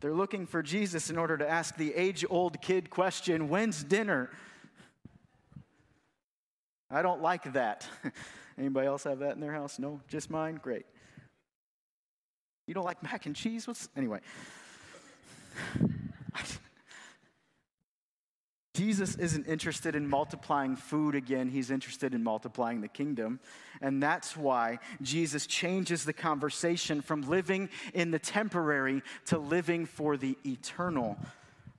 They're 0.00 0.14
looking 0.14 0.46
for 0.46 0.62
Jesus 0.62 1.10
in 1.10 1.18
order 1.18 1.36
to 1.36 1.46
ask 1.46 1.76
the 1.76 1.94
age 1.94 2.24
old 2.30 2.62
kid 2.62 2.88
question 2.88 3.50
when's 3.50 3.84
dinner? 3.84 4.30
I 6.90 7.02
don't 7.02 7.22
like 7.22 7.52
that. 7.52 7.86
Anybody 8.58 8.86
else 8.86 9.04
have 9.04 9.20
that 9.20 9.34
in 9.34 9.40
their 9.40 9.52
house? 9.52 9.78
No, 9.78 10.00
just 10.08 10.30
mine? 10.30 10.58
Great. 10.62 10.86
You 12.66 12.74
don't 12.74 12.84
like 12.84 13.02
mac 13.02 13.26
and 13.26 13.34
cheese? 13.34 13.66
What's 13.66 13.88
anyway? 13.96 14.20
Jesus 18.74 19.16
isn't 19.16 19.46
interested 19.46 19.94
in 19.94 20.08
multiplying 20.08 20.74
food 20.74 21.14
again, 21.14 21.50
he's 21.50 21.70
interested 21.70 22.14
in 22.14 22.24
multiplying 22.24 22.80
the 22.80 22.88
kingdom. 22.88 23.38
And 23.82 24.02
that's 24.02 24.36
why 24.36 24.78
Jesus 25.02 25.46
changes 25.46 26.04
the 26.04 26.14
conversation 26.14 27.02
from 27.02 27.22
living 27.22 27.68
in 27.92 28.10
the 28.10 28.18
temporary 28.18 29.02
to 29.26 29.38
living 29.38 29.84
for 29.84 30.16
the 30.16 30.38
eternal. 30.46 31.18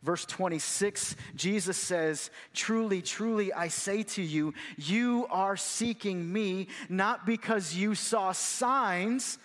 Verse 0.04 0.26
26, 0.26 1.16
Jesus 1.36 1.78
says, 1.78 2.32
Truly, 2.54 3.02
truly, 3.02 3.54
I 3.54 3.68
say 3.68 4.02
to 4.04 4.22
you, 4.22 4.54
you 4.78 5.28
are 5.30 5.56
seeking 5.56 6.32
me 6.32 6.68
not 6.90 7.26
because 7.26 7.76
you 7.76 7.94
saw 7.94 8.32
signs, 8.32 9.38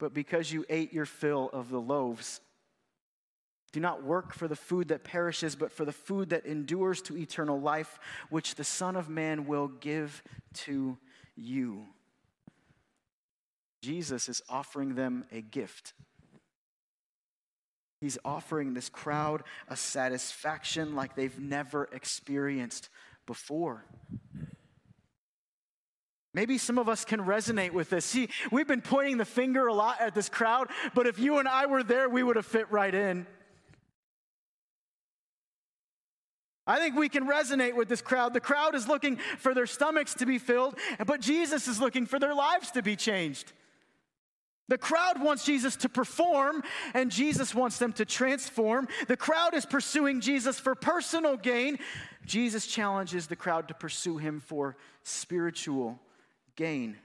but 0.00 0.12
because 0.12 0.50
you 0.52 0.64
ate 0.68 0.92
your 0.92 1.06
fill 1.06 1.50
of 1.52 1.70
the 1.70 1.80
loaves. 1.80 2.40
Do 3.70 3.80
not 3.80 4.02
work 4.02 4.34
for 4.34 4.48
the 4.48 4.56
food 4.56 4.88
that 4.88 5.04
perishes, 5.04 5.54
but 5.54 5.72
for 5.72 5.84
the 5.84 5.92
food 5.92 6.30
that 6.30 6.46
endures 6.46 7.00
to 7.02 7.16
eternal 7.16 7.60
life, 7.60 7.98
which 8.30 8.56
the 8.56 8.64
Son 8.64 8.96
of 8.96 9.08
Man 9.08 9.46
will 9.46 9.68
give 9.68 10.22
to 10.54 10.98
you. 11.36 11.86
Jesus 13.82 14.28
is 14.28 14.42
offering 14.48 14.94
them 14.94 15.24
a 15.30 15.40
gift. 15.40 15.92
He's 18.04 18.18
offering 18.22 18.74
this 18.74 18.90
crowd 18.90 19.44
a 19.66 19.76
satisfaction 19.76 20.94
like 20.94 21.16
they've 21.16 21.38
never 21.38 21.88
experienced 21.90 22.90
before. 23.26 23.86
Maybe 26.34 26.58
some 26.58 26.76
of 26.76 26.86
us 26.86 27.06
can 27.06 27.20
resonate 27.20 27.70
with 27.70 27.88
this. 27.88 28.04
See, 28.04 28.28
we've 28.52 28.68
been 28.68 28.82
pointing 28.82 29.16
the 29.16 29.24
finger 29.24 29.68
a 29.68 29.72
lot 29.72 30.02
at 30.02 30.14
this 30.14 30.28
crowd, 30.28 30.68
but 30.94 31.06
if 31.06 31.18
you 31.18 31.38
and 31.38 31.48
I 31.48 31.64
were 31.64 31.82
there, 31.82 32.06
we 32.10 32.22
would 32.22 32.36
have 32.36 32.44
fit 32.44 32.70
right 32.70 32.94
in. 32.94 33.26
I 36.66 36.78
think 36.78 36.96
we 36.96 37.08
can 37.08 37.26
resonate 37.26 37.74
with 37.74 37.88
this 37.88 38.02
crowd. 38.02 38.34
The 38.34 38.40
crowd 38.40 38.74
is 38.74 38.86
looking 38.86 39.16
for 39.38 39.54
their 39.54 39.66
stomachs 39.66 40.12
to 40.16 40.26
be 40.26 40.36
filled, 40.36 40.78
but 41.06 41.22
Jesus 41.22 41.68
is 41.68 41.80
looking 41.80 42.04
for 42.04 42.18
their 42.18 42.34
lives 42.34 42.70
to 42.72 42.82
be 42.82 42.96
changed. 42.96 43.54
The 44.68 44.78
crowd 44.78 45.22
wants 45.22 45.44
Jesus 45.44 45.76
to 45.76 45.88
perform, 45.88 46.62
and 46.94 47.10
Jesus 47.10 47.54
wants 47.54 47.78
them 47.78 47.92
to 47.94 48.04
transform. 48.04 48.88
The 49.08 49.16
crowd 49.16 49.54
is 49.54 49.66
pursuing 49.66 50.20
Jesus 50.20 50.58
for 50.58 50.74
personal 50.74 51.36
gain. 51.36 51.78
Jesus 52.24 52.66
challenges 52.66 53.26
the 53.26 53.36
crowd 53.36 53.68
to 53.68 53.74
pursue 53.74 54.16
him 54.16 54.40
for 54.40 54.76
spiritual 55.02 56.00
gain. 56.56 56.96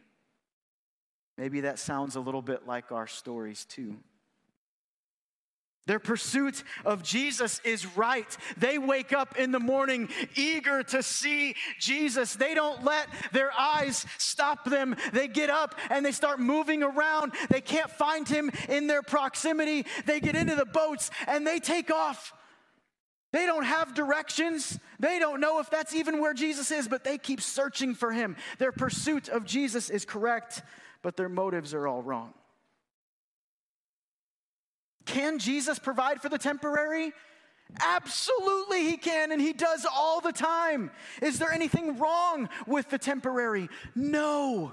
Maybe 1.38 1.62
that 1.62 1.80
sounds 1.80 2.16
a 2.16 2.22
little 2.22 2.42
bit 2.42 2.66
like 2.66 2.92
our 2.92 3.08
stories, 3.08 3.66
too. 3.66 3.98
Their 5.90 5.98
pursuit 5.98 6.64
of 6.86 7.02
Jesus 7.02 7.60
is 7.64 7.98
right. 7.98 8.38
They 8.58 8.78
wake 8.78 9.12
up 9.12 9.40
in 9.40 9.52
the 9.52 9.60
morning 9.60 10.10
eager 10.36 10.84
to 10.84 11.02
see 11.02 11.56
Jesus. 11.80 12.36
They 12.36 12.54
don't 12.54 12.84
let 12.84 13.08
their 13.32 13.52
eyes 13.52 14.06
stop 14.20 14.66
them. 14.66 14.96
They 15.14 15.28
get 15.28 15.50
up 15.50 15.74
and 15.90 16.06
they 16.06 16.12
start 16.12 16.40
moving 16.40 16.84
around. 16.84 17.34
They 17.50 17.62
can't 17.62 17.90
find 17.90 18.28
him 18.28 18.52
in 18.68 18.86
their 18.86 19.02
proximity. 19.02 19.88
They 20.06 20.20
get 20.20 20.36
into 20.36 20.54
the 20.54 20.68
boats 20.68 21.10
and 21.26 21.48
they 21.48 21.58
take 21.58 21.90
off. 21.90 22.34
They 23.34 23.48
don't 23.48 23.66
have 23.66 23.96
directions. 23.96 24.80
They 25.00 25.18
don't 25.18 25.40
know 25.40 25.58
if 25.58 25.72
that's 25.72 25.96
even 25.96 26.22
where 26.22 26.36
Jesus 26.36 26.70
is, 26.70 26.88
but 26.88 27.04
they 27.04 27.18
keep 27.18 27.42
searching 27.42 27.96
for 27.96 28.12
him. 28.12 28.36
Their 28.60 28.72
pursuit 28.72 29.28
of 29.28 29.44
Jesus 29.44 29.90
is 29.90 30.06
correct, 30.06 30.62
but 31.02 31.18
their 31.18 31.30
motives 31.30 31.74
are 31.74 31.88
all 31.88 32.04
wrong. 32.04 32.36
Can 35.10 35.40
Jesus 35.40 35.80
provide 35.80 36.22
for 36.22 36.30
the 36.30 36.38
temporary? 36.38 37.14
Absolutely, 37.80 38.84
he 38.84 38.96
can, 38.96 39.32
and 39.32 39.42
he 39.42 39.54
does 39.54 39.88
all 39.92 40.22
the 40.22 40.32
time. 40.32 40.92
Is 41.20 41.40
there 41.40 41.52
anything 41.52 41.98
wrong 41.98 42.48
with 42.68 42.90
the 42.92 43.00
temporary? 43.00 43.70
No. 43.96 44.72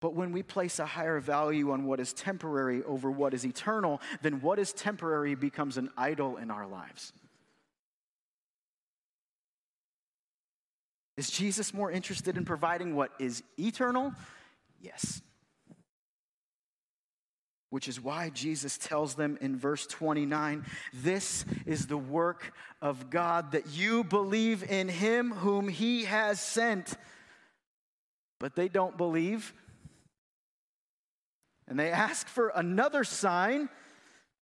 But 0.00 0.14
when 0.14 0.30
we 0.30 0.44
place 0.44 0.78
a 0.78 0.86
higher 0.86 1.18
value 1.18 1.72
on 1.72 1.86
what 1.86 1.98
is 1.98 2.12
temporary 2.12 2.84
over 2.84 3.10
what 3.10 3.34
is 3.34 3.44
eternal, 3.44 4.00
then 4.22 4.40
what 4.40 4.60
is 4.60 4.72
temporary 4.72 5.34
becomes 5.34 5.76
an 5.76 5.90
idol 5.96 6.36
in 6.36 6.52
our 6.52 6.66
lives. 6.66 7.12
Is 11.16 11.30
Jesus 11.30 11.74
more 11.74 11.90
interested 11.90 12.36
in 12.36 12.44
providing 12.44 12.94
what 12.94 13.10
is 13.18 13.42
eternal? 13.58 14.12
Yes 14.80 15.20
which 17.74 17.88
is 17.88 18.00
why 18.00 18.30
Jesus 18.30 18.78
tells 18.78 19.16
them 19.16 19.36
in 19.40 19.56
verse 19.58 19.84
29 19.88 20.64
this 20.92 21.44
is 21.66 21.88
the 21.88 21.98
work 21.98 22.54
of 22.80 23.10
God, 23.10 23.50
that 23.50 23.66
you 23.66 24.04
believe 24.04 24.62
in 24.70 24.88
him 24.88 25.32
whom 25.32 25.66
he 25.66 26.04
has 26.04 26.38
sent. 26.38 26.94
But 28.38 28.54
they 28.54 28.68
don't 28.68 28.96
believe. 28.96 29.52
And 31.66 31.76
they 31.76 31.90
ask 31.90 32.28
for 32.28 32.52
another 32.54 33.02
sign. 33.02 33.68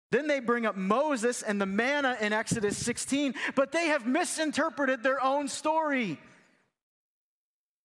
Then 0.09 0.27
they 0.27 0.39
bring 0.39 0.65
up 0.65 0.77
Moses 0.77 1.41
and 1.41 1.59
the 1.59 1.65
manna 1.65 2.15
in 2.21 2.31
Exodus 2.31 2.77
16, 2.77 3.33
but 3.55 3.73
they 3.73 3.87
have 3.87 4.07
misinterpreted 4.07 5.03
their 5.03 5.21
own 5.21 5.49
story. 5.49 6.17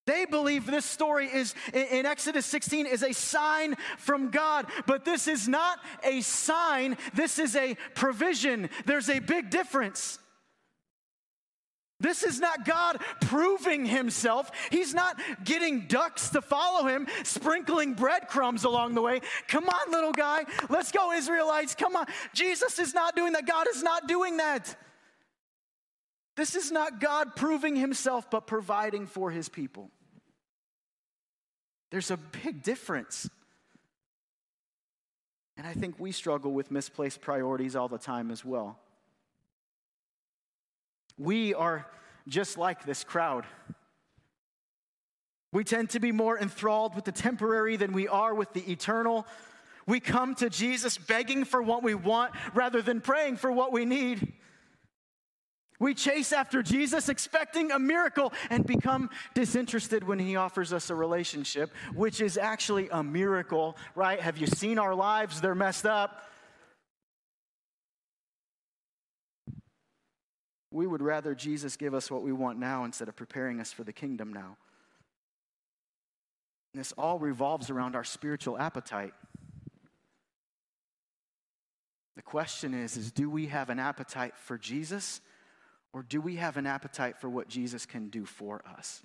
They 0.07 0.25
believe 0.25 0.67
this 0.67 0.85
story 0.85 1.27
is 1.27 1.55
in 1.73 2.07
Exodus 2.07 2.45
16 2.47 2.87
is 2.87 3.05
a 3.05 3.13
sign 3.13 3.77
from 3.99 4.31
God, 4.31 4.67
but 4.87 5.05
this 5.05 5.29
is 5.29 5.47
not 5.47 5.79
a 6.03 6.21
sign, 6.23 6.97
this 7.15 7.39
is 7.39 7.55
a 7.55 7.77
provision. 7.95 8.69
There's 8.85 9.09
a 9.09 9.21
big 9.21 9.51
difference. 9.51 10.19
This 12.01 12.25
is 12.25 12.41
not 12.41 12.65
God 12.65 13.01
proving 13.21 13.87
himself. 13.87 14.51
He's 14.71 14.93
not 14.93 15.21
getting 15.45 15.87
ducks 15.87 16.31
to 16.31 16.43
follow 16.43 16.89
him, 16.89 17.07
sprinkling 17.23 17.95
breadcrumbs 17.95 18.65
along 18.65 18.95
the 18.95 19.03
way. 19.03 19.21
Come 19.47 19.69
on, 19.69 19.93
little 19.93 20.11
guy. 20.11 20.45
Let's 20.69 20.91
go, 20.91 21.13
Israelites. 21.13 21.77
Come 21.77 21.95
on. 21.95 22.07
Jesus 22.35 22.81
is 22.81 22.93
not 22.93 23.15
doing 23.15 23.35
that. 23.35 23.47
God 23.47 23.69
is 23.73 23.85
not 23.85 24.09
doing 24.09 24.39
that. 24.39 24.75
This 26.37 26.55
is 26.55 26.71
not 26.73 27.01
God 27.01 27.37
proving 27.37 27.77
himself, 27.77 28.31
but 28.31 28.47
providing 28.47 29.07
for 29.07 29.31
his 29.31 29.49
people. 29.49 29.91
There's 31.91 32.11
a 32.11 32.17
big 32.17 32.63
difference. 32.63 33.29
And 35.59 35.67
I 35.67 35.75
think 35.75 36.01
we 36.01 36.11
struggle 36.13 36.53
with 36.53 36.71
misplaced 36.71 37.21
priorities 37.21 37.77
all 37.77 37.89
the 37.89 37.99
time 37.99 38.31
as 38.31 38.45
well. 38.45 38.79
We 41.19 41.53
are 41.53 41.87
just 42.27 42.57
like 42.57 42.87
this 42.87 43.05
crowd. 43.05 43.45
We 45.53 45.65
tend 45.65 45.91
to 45.91 46.01
be 46.01 46.13
more 46.13 46.39
enthralled 46.39 46.95
with 46.95 47.05
the 47.05 47.13
temporary 47.13 47.77
than 47.77 47.93
we 47.93 48.09
are 48.09 48.35
with 48.35 48.55
the 48.55 48.73
eternal. 48.73 49.27
We 49.87 50.01
come 50.01 50.35
to 50.37 50.49
Jesus 50.49 50.97
begging 50.97 51.45
for 51.45 51.61
what 51.61 51.83
we 51.83 51.95
want 51.95 52.33
rather 52.55 52.81
than 52.81 53.03
praying 53.03 53.37
for 53.37 53.53
what 53.53 53.71
we 53.71 53.85
need. 53.85 54.33
We 55.83 55.95
chase 55.95 56.33
after 56.33 56.63
Jesus 56.63 57.09
expecting 57.09 57.73
a 57.73 57.79
miracle 57.81 58.33
and 58.51 58.65
become 58.65 59.11
disinterested 59.35 60.07
when 60.07 60.21
he 60.21 60.37
offers 60.37 60.73
us 60.73 60.91
a 60.91 60.95
relationship, 60.95 61.73
which 61.93 62.21
is 62.21 62.39
actually 62.39 62.89
a 62.93 63.03
miracle, 63.03 63.77
right? 63.97 64.21
Have 64.21 64.39
you 64.39 64.47
seen 64.47 64.79
our 64.79 64.95
lives? 64.95 65.41
They're 65.41 65.57
messed 65.57 65.85
up. 65.85 66.31
We 70.71 70.87
would 70.87 71.03
rather 71.03 71.35
Jesus 71.35 71.77
give 71.77 71.95
us 71.95 72.13
what 72.13 72.23
we 72.23 72.31
want 72.31 72.61
now 72.61 72.85
instead 72.85 73.09
of 73.09 73.17
preparing 73.17 73.59
us 73.59 73.73
for 73.73 73.83
the 73.83 73.93
kingdom 73.93 74.33
now. 74.33 74.59
This 76.75 76.93
all 76.97 77.19
revolves 77.19 77.71
around 77.71 77.97
our 77.97 78.05
spiritual 78.05 78.57
appetite. 78.57 79.15
The 82.15 82.23
question 82.23 82.73
is, 82.73 82.97
is 82.97 83.11
do 83.11 83.29
we 83.29 83.49
have 83.49 83.69
an 83.69 83.81
appetite 83.81 84.37
for 84.37 84.57
Jesus 84.57 85.21
or 85.93 86.03
do 86.03 86.21
we 86.21 86.37
have 86.37 86.57
an 86.57 86.67
appetite 86.67 87.19
for 87.19 87.29
what 87.29 87.49
Jesus 87.49 87.87
can 87.87 88.09
do 88.09 88.25
for 88.25 88.63
us? 88.79 89.03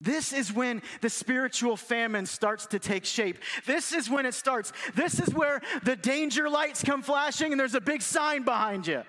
This 0.00 0.32
is 0.32 0.52
when 0.52 0.82
the 1.00 1.10
spiritual 1.10 1.76
famine 1.76 2.26
starts 2.26 2.66
to 2.66 2.78
take 2.78 3.04
shape. 3.04 3.38
This 3.66 3.92
is 3.92 4.08
when 4.08 4.26
it 4.26 4.34
starts. 4.34 4.72
This 4.94 5.18
is 5.18 5.34
where 5.34 5.60
the 5.82 5.96
danger 5.96 6.48
lights 6.48 6.84
come 6.84 7.02
flashing 7.02 7.52
and 7.52 7.58
there's 7.58 7.74
a 7.74 7.80
big 7.80 8.02
sign 8.02 8.44
behind 8.44 8.86
you. 8.86 9.02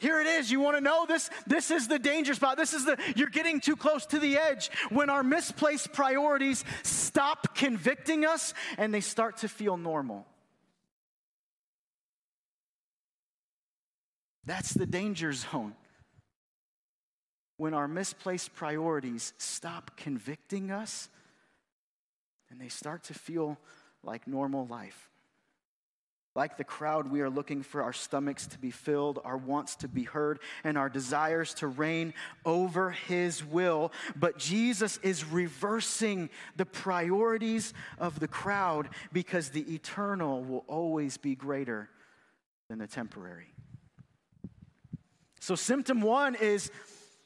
Here 0.00 0.20
it 0.20 0.28
is. 0.28 0.48
You 0.48 0.60
want 0.60 0.76
to 0.76 0.80
know 0.80 1.06
this? 1.06 1.28
This 1.44 1.72
is 1.72 1.88
the 1.88 1.98
danger 1.98 2.34
spot. 2.34 2.56
This 2.56 2.72
is 2.72 2.84
the, 2.84 2.96
you're 3.16 3.28
getting 3.30 3.58
too 3.60 3.74
close 3.74 4.06
to 4.06 4.20
the 4.20 4.38
edge. 4.38 4.70
When 4.90 5.10
our 5.10 5.24
misplaced 5.24 5.92
priorities 5.92 6.64
stop 6.84 7.56
convicting 7.56 8.24
us 8.24 8.54
and 8.76 8.94
they 8.94 9.00
start 9.00 9.38
to 9.38 9.48
feel 9.48 9.76
normal. 9.76 10.24
That's 14.48 14.72
the 14.72 14.86
danger 14.86 15.30
zone 15.30 15.74
when 17.58 17.74
our 17.74 17.86
misplaced 17.86 18.54
priorities 18.54 19.34
stop 19.36 19.90
convicting 19.98 20.70
us 20.70 21.10
and 22.50 22.58
they 22.58 22.68
start 22.70 23.04
to 23.04 23.14
feel 23.14 23.58
like 24.02 24.26
normal 24.26 24.66
life. 24.66 25.10
Like 26.34 26.56
the 26.56 26.64
crowd, 26.64 27.10
we 27.10 27.20
are 27.20 27.28
looking 27.28 27.62
for 27.62 27.82
our 27.82 27.92
stomachs 27.92 28.46
to 28.46 28.58
be 28.58 28.70
filled, 28.70 29.20
our 29.22 29.36
wants 29.36 29.76
to 29.76 29.88
be 29.88 30.04
heard, 30.04 30.38
and 30.64 30.78
our 30.78 30.88
desires 30.88 31.52
to 31.54 31.66
reign 31.66 32.14
over 32.46 32.92
His 32.92 33.44
will. 33.44 33.92
But 34.16 34.38
Jesus 34.38 34.98
is 35.02 35.26
reversing 35.26 36.30
the 36.56 36.64
priorities 36.64 37.74
of 37.98 38.18
the 38.18 38.28
crowd 38.28 38.88
because 39.12 39.50
the 39.50 39.74
eternal 39.74 40.42
will 40.42 40.64
always 40.68 41.18
be 41.18 41.34
greater 41.34 41.90
than 42.70 42.78
the 42.78 42.86
temporary. 42.86 43.52
So, 45.40 45.54
symptom 45.54 46.00
one 46.00 46.34
is 46.34 46.70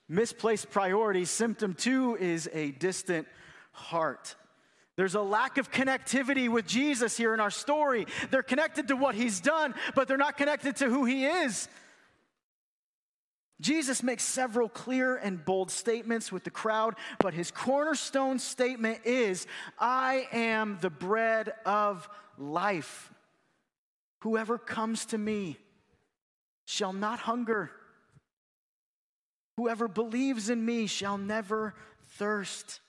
misplaced 0.09 0.71
priorities. 0.71 1.31
Symptom 1.31 1.75
two 1.75 2.17
is 2.21 2.49
a 2.53 2.71
distant 2.73 3.27
heart. 3.73 4.37
There's 4.97 5.15
a 5.15 5.23
lack 5.23 5.57
of 5.57 5.71
connectivity 5.71 6.49
with 6.51 6.67
Jesus 6.67 7.17
here 7.17 7.33
in 7.33 7.41
our 7.41 7.51
story. 7.51 8.07
They're 8.31 8.43
connected 8.43 8.89
to 8.89 8.97
what 8.97 9.15
he's 9.15 9.41
done, 9.41 9.75
but 9.95 10.07
they're 10.07 10.19
not 10.19 10.37
connected 10.37 10.77
to 10.77 10.89
who 10.89 11.07
he 11.07 11.25
is. 11.25 11.69
Jesus 13.61 14.03
makes 14.03 14.25
several 14.25 14.69
clear 14.69 15.17
and 15.17 15.43
bold 15.43 15.71
statements 15.71 16.33
with 16.33 16.45
the 16.45 16.51
crowd, 16.51 16.97
but 17.21 17.33
his 17.33 17.51
cornerstone 17.51 18.39
statement 18.39 19.01
is 19.05 19.47
I 19.79 20.27
am 20.33 20.79
the 20.81 20.91
bread 20.91 21.53
of 21.65 22.09
life. 22.37 23.13
Whoever 24.21 24.59
comes 24.59 25.07
to 25.07 25.19
me 25.19 25.57
shall 26.65 26.93
not 26.93 27.21
hunger. 27.21 27.71
Whoever 29.57 29.89
believes 29.89 30.51
in 30.51 30.65
me 30.65 30.87
shall 30.87 31.19
never 31.19 31.75
thirst. 32.13 32.81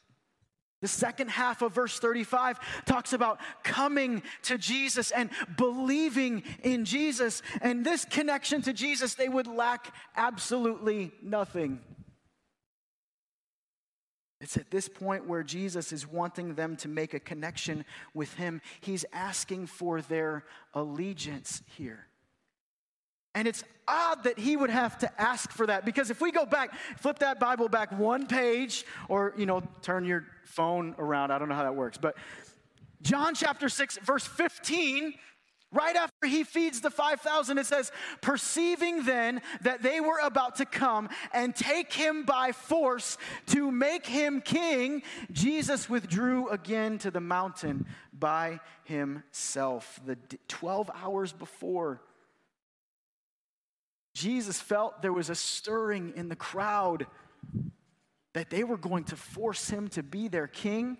The 0.81 0.87
second 0.89 1.29
half 1.29 1.61
of 1.61 1.73
verse 1.73 1.97
35 1.97 2.59
talks 2.85 3.13
about 3.13 3.39
coming 3.63 4.21
to 4.43 4.57
Jesus 4.57 5.11
and 5.11 5.29
believing 5.55 6.43
in 6.61 6.83
Jesus. 6.83 7.41
And 7.61 7.85
this 7.85 8.03
connection 8.03 8.61
to 8.63 8.73
Jesus, 8.73 9.15
they 9.15 9.29
would 9.29 9.47
lack 9.47 9.93
absolutely 10.17 11.11
nothing. 11.21 11.79
It's 14.41 14.57
at 14.57 14.71
this 14.71 14.89
point 14.89 15.25
where 15.25 15.41
Jesus 15.41 15.93
is 15.93 16.05
wanting 16.05 16.55
them 16.55 16.75
to 16.75 16.89
make 16.89 17.13
a 17.13 17.19
connection 17.21 17.85
with 18.13 18.33
Him. 18.33 18.61
He's 18.81 19.05
asking 19.13 19.67
for 19.67 20.01
their 20.01 20.43
allegiance 20.73 21.63
here. 21.77 22.07
And 23.35 23.47
it's 23.47 23.63
odd 23.87 24.23
that 24.23 24.37
he 24.37 24.55
would 24.55 24.69
have 24.69 24.97
to 24.99 25.21
ask 25.21 25.51
for 25.51 25.65
that 25.67 25.85
because 25.85 26.09
if 26.09 26.21
we 26.21 26.31
go 26.31 26.45
back, 26.45 26.73
flip 26.97 27.19
that 27.19 27.39
Bible 27.39 27.67
back 27.67 27.91
one 27.91 28.27
page 28.27 28.85
or, 29.09 29.33
you 29.37 29.45
know, 29.45 29.63
turn 29.81 30.05
your 30.05 30.25
phone 30.45 30.95
around. 30.97 31.31
I 31.31 31.39
don't 31.39 31.49
know 31.49 31.55
how 31.55 31.63
that 31.63 31.75
works. 31.75 31.97
But 31.97 32.15
John 33.01 33.35
chapter 33.35 33.69
6, 33.69 33.97
verse 33.97 34.25
15, 34.25 35.15
right 35.73 35.95
after 35.95 36.27
he 36.27 36.43
feeds 36.43 36.79
the 36.79 36.89
5,000, 36.89 37.57
it 37.57 37.65
says, 37.65 37.91
Perceiving 38.21 39.03
then 39.03 39.41
that 39.61 39.81
they 39.81 39.99
were 39.99 40.19
about 40.23 40.55
to 40.57 40.65
come 40.65 41.09
and 41.33 41.55
take 41.55 41.91
him 41.91 42.23
by 42.23 42.51
force 42.51 43.17
to 43.47 43.71
make 43.71 44.05
him 44.05 44.41
king, 44.41 45.01
Jesus 45.31 45.89
withdrew 45.89 46.49
again 46.49 46.97
to 46.99 47.11
the 47.11 47.19
mountain 47.19 47.85
by 48.17 48.59
himself. 48.83 49.99
The 50.05 50.17
12 50.47 50.91
hours 50.95 51.33
before, 51.33 52.01
Jesus 54.13 54.59
felt 54.59 55.01
there 55.01 55.13
was 55.13 55.29
a 55.29 55.35
stirring 55.35 56.13
in 56.15 56.29
the 56.29 56.35
crowd 56.35 57.07
that 58.33 58.49
they 58.49 58.63
were 58.63 58.77
going 58.77 59.03
to 59.05 59.15
force 59.15 59.69
him 59.69 59.87
to 59.89 60.03
be 60.03 60.27
their 60.27 60.47
king. 60.47 60.97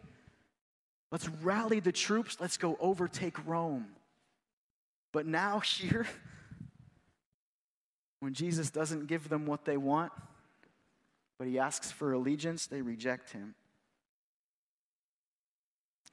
Let's 1.12 1.30
rally 1.30 1.80
the 1.80 1.92
troops. 1.92 2.38
Let's 2.40 2.58
go 2.58 2.78
overtake 2.80 3.46
Rome. 3.46 3.88
But 5.12 5.28
now, 5.28 5.60
here, 5.60 6.08
when 8.20 8.34
Jesus 8.34 8.70
doesn't 8.70 9.08
give 9.08 9.30
them 9.30 9.46
what 9.46 9.66
they 9.66 9.78
want, 9.78 10.12
but 11.38 11.48
he 11.48 11.60
asks 11.60 11.92
for 11.92 12.14
allegiance, 12.14 12.68
they 12.68 12.82
reject 12.82 13.32
him. 13.32 13.56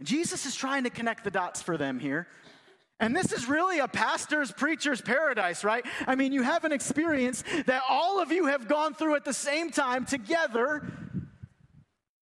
Jesus 0.02 0.46
is 0.46 0.54
trying 0.54 0.84
to 0.84 0.90
connect 0.90 1.24
the 1.24 1.30
dots 1.30 1.60
for 1.60 1.76
them 1.76 1.98
here. 1.98 2.26
And 3.00 3.16
this 3.16 3.32
is 3.32 3.48
really 3.48 3.78
a 3.78 3.88
pastor's, 3.88 4.52
preacher's 4.52 5.00
paradise, 5.00 5.64
right? 5.64 5.84
I 6.06 6.14
mean, 6.14 6.32
you 6.32 6.42
have 6.42 6.64
an 6.64 6.72
experience 6.72 7.42
that 7.64 7.82
all 7.88 8.20
of 8.20 8.30
you 8.30 8.46
have 8.46 8.68
gone 8.68 8.92
through 8.92 9.16
at 9.16 9.24
the 9.24 9.32
same 9.32 9.70
time 9.70 10.04
together. 10.04 10.86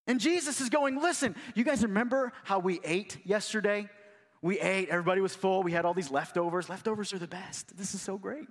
And 0.06 0.20
Jesus 0.20 0.62
is 0.62 0.70
going, 0.70 1.02
listen, 1.02 1.36
you 1.56 1.64
guys 1.64 1.82
remember 1.82 2.32
how 2.44 2.60
we 2.60 2.80
ate 2.84 3.18
yesterday? 3.26 3.90
We 4.44 4.60
ate, 4.60 4.90
everybody 4.90 5.20
was 5.20 5.34
full, 5.34 5.64
we 5.64 5.72
had 5.72 5.84
all 5.84 5.96
these 5.96 6.12
leftovers. 6.12 6.70
Leftovers 6.70 7.12
are 7.12 7.18
the 7.18 7.28
best. 7.28 7.76
This 7.76 7.96
is 7.96 8.02
so 8.02 8.20
great. 8.20 8.46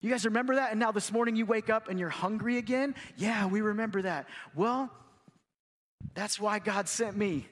You 0.00 0.10
guys 0.10 0.24
remember 0.24 0.54
that? 0.54 0.70
And 0.70 0.78
now 0.78 0.92
this 0.92 1.10
morning 1.10 1.34
you 1.34 1.46
wake 1.46 1.68
up 1.68 1.88
and 1.88 1.98
you're 1.98 2.10
hungry 2.10 2.58
again? 2.58 2.94
Yeah, 3.16 3.46
we 3.46 3.60
remember 3.60 4.02
that. 4.02 4.28
Well, 4.54 4.88
that's 6.14 6.38
why 6.38 6.60
God 6.60 6.88
sent 6.88 7.16
me, 7.16 7.48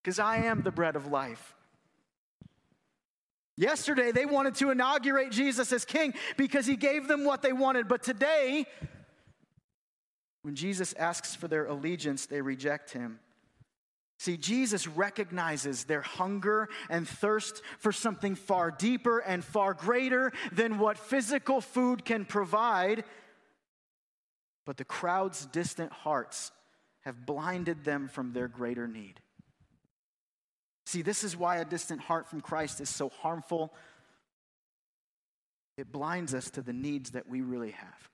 because 0.00 0.20
I 0.20 0.44
am 0.44 0.62
the 0.62 0.70
bread 0.70 0.94
of 0.94 1.08
life. 1.08 1.55
Yesterday, 3.56 4.12
they 4.12 4.26
wanted 4.26 4.54
to 4.56 4.70
inaugurate 4.70 5.30
Jesus 5.30 5.72
as 5.72 5.84
king 5.84 6.14
because 6.36 6.66
he 6.66 6.76
gave 6.76 7.08
them 7.08 7.24
what 7.24 7.40
they 7.42 7.52
wanted. 7.52 7.88
But 7.88 8.02
today, 8.02 8.66
when 10.42 10.54
Jesus 10.54 10.92
asks 10.98 11.34
for 11.34 11.48
their 11.48 11.64
allegiance, 11.64 12.26
they 12.26 12.42
reject 12.42 12.92
him. 12.92 13.18
See, 14.18 14.36
Jesus 14.36 14.86
recognizes 14.86 15.84
their 15.84 16.00
hunger 16.00 16.68
and 16.88 17.06
thirst 17.06 17.62
for 17.78 17.92
something 17.92 18.34
far 18.34 18.70
deeper 18.70 19.18
and 19.18 19.44
far 19.44 19.74
greater 19.74 20.32
than 20.52 20.78
what 20.78 20.98
physical 20.98 21.60
food 21.60 22.04
can 22.04 22.24
provide. 22.24 23.04
But 24.64 24.78
the 24.78 24.84
crowd's 24.84 25.46
distant 25.46 25.92
hearts 25.92 26.50
have 27.02 27.26
blinded 27.26 27.84
them 27.84 28.08
from 28.08 28.32
their 28.32 28.48
greater 28.48 28.88
need. 28.88 29.20
See, 30.86 31.02
this 31.02 31.24
is 31.24 31.36
why 31.36 31.56
a 31.56 31.64
distant 31.64 32.00
heart 32.00 32.28
from 32.28 32.40
Christ 32.40 32.80
is 32.80 32.88
so 32.88 33.08
harmful. 33.08 33.74
It 35.76 35.90
blinds 35.92 36.32
us 36.32 36.48
to 36.52 36.62
the 36.62 36.72
needs 36.72 37.10
that 37.10 37.28
we 37.28 37.40
really 37.40 37.72
have. 37.72 38.08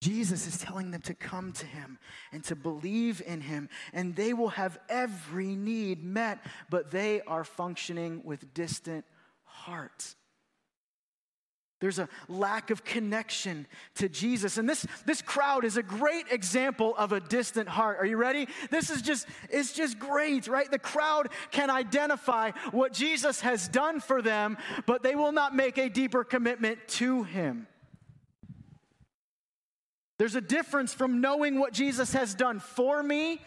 Jesus 0.00 0.46
is 0.46 0.58
telling 0.58 0.90
them 0.90 1.02
to 1.02 1.14
come 1.14 1.52
to 1.52 1.66
him 1.66 1.98
and 2.32 2.42
to 2.44 2.56
believe 2.56 3.22
in 3.24 3.40
him, 3.40 3.68
and 3.92 4.16
they 4.16 4.32
will 4.32 4.48
have 4.48 4.78
every 4.88 5.54
need 5.54 6.02
met, 6.02 6.38
but 6.70 6.90
they 6.90 7.20
are 7.22 7.44
functioning 7.44 8.22
with 8.24 8.54
distant 8.54 9.04
hearts. 9.44 10.16
There's 11.82 11.98
a 11.98 12.08
lack 12.28 12.70
of 12.70 12.84
connection 12.84 13.66
to 13.96 14.08
Jesus. 14.08 14.56
And 14.56 14.68
this, 14.68 14.86
this 15.04 15.20
crowd 15.20 15.64
is 15.64 15.76
a 15.76 15.82
great 15.82 16.26
example 16.30 16.94
of 16.96 17.10
a 17.10 17.18
distant 17.18 17.68
heart. 17.68 17.98
Are 17.98 18.06
you 18.06 18.16
ready? 18.16 18.46
This 18.70 18.88
is 18.88 19.02
just, 19.02 19.26
it's 19.50 19.72
just 19.72 19.98
great, 19.98 20.46
right? 20.46 20.70
The 20.70 20.78
crowd 20.78 21.30
can 21.50 21.70
identify 21.70 22.52
what 22.70 22.92
Jesus 22.92 23.40
has 23.40 23.66
done 23.66 23.98
for 23.98 24.22
them, 24.22 24.58
but 24.86 25.02
they 25.02 25.16
will 25.16 25.32
not 25.32 25.56
make 25.56 25.76
a 25.76 25.88
deeper 25.88 26.22
commitment 26.22 26.78
to 26.86 27.24
him. 27.24 27.66
There's 30.18 30.36
a 30.36 30.40
difference 30.40 30.94
from 30.94 31.20
knowing 31.20 31.58
what 31.58 31.72
Jesus 31.72 32.12
has 32.12 32.36
done 32.36 32.60
for 32.60 33.02
me 33.02 33.42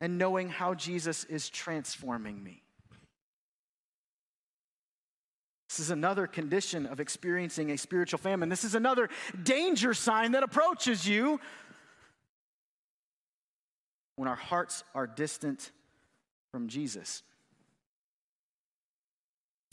and 0.00 0.16
knowing 0.16 0.48
how 0.48 0.72
Jesus 0.72 1.24
is 1.24 1.50
transforming 1.50 2.42
me. 2.42 2.62
This 5.68 5.80
is 5.80 5.90
another 5.90 6.26
condition 6.26 6.86
of 6.86 6.98
experiencing 6.98 7.70
a 7.70 7.78
spiritual 7.78 8.18
famine. 8.18 8.48
This 8.48 8.64
is 8.64 8.74
another 8.74 9.10
danger 9.42 9.92
sign 9.92 10.32
that 10.32 10.42
approaches 10.42 11.06
you 11.06 11.40
when 14.16 14.28
our 14.28 14.34
hearts 14.34 14.82
are 14.94 15.06
distant 15.06 15.70
from 16.50 16.68
Jesus. 16.68 17.22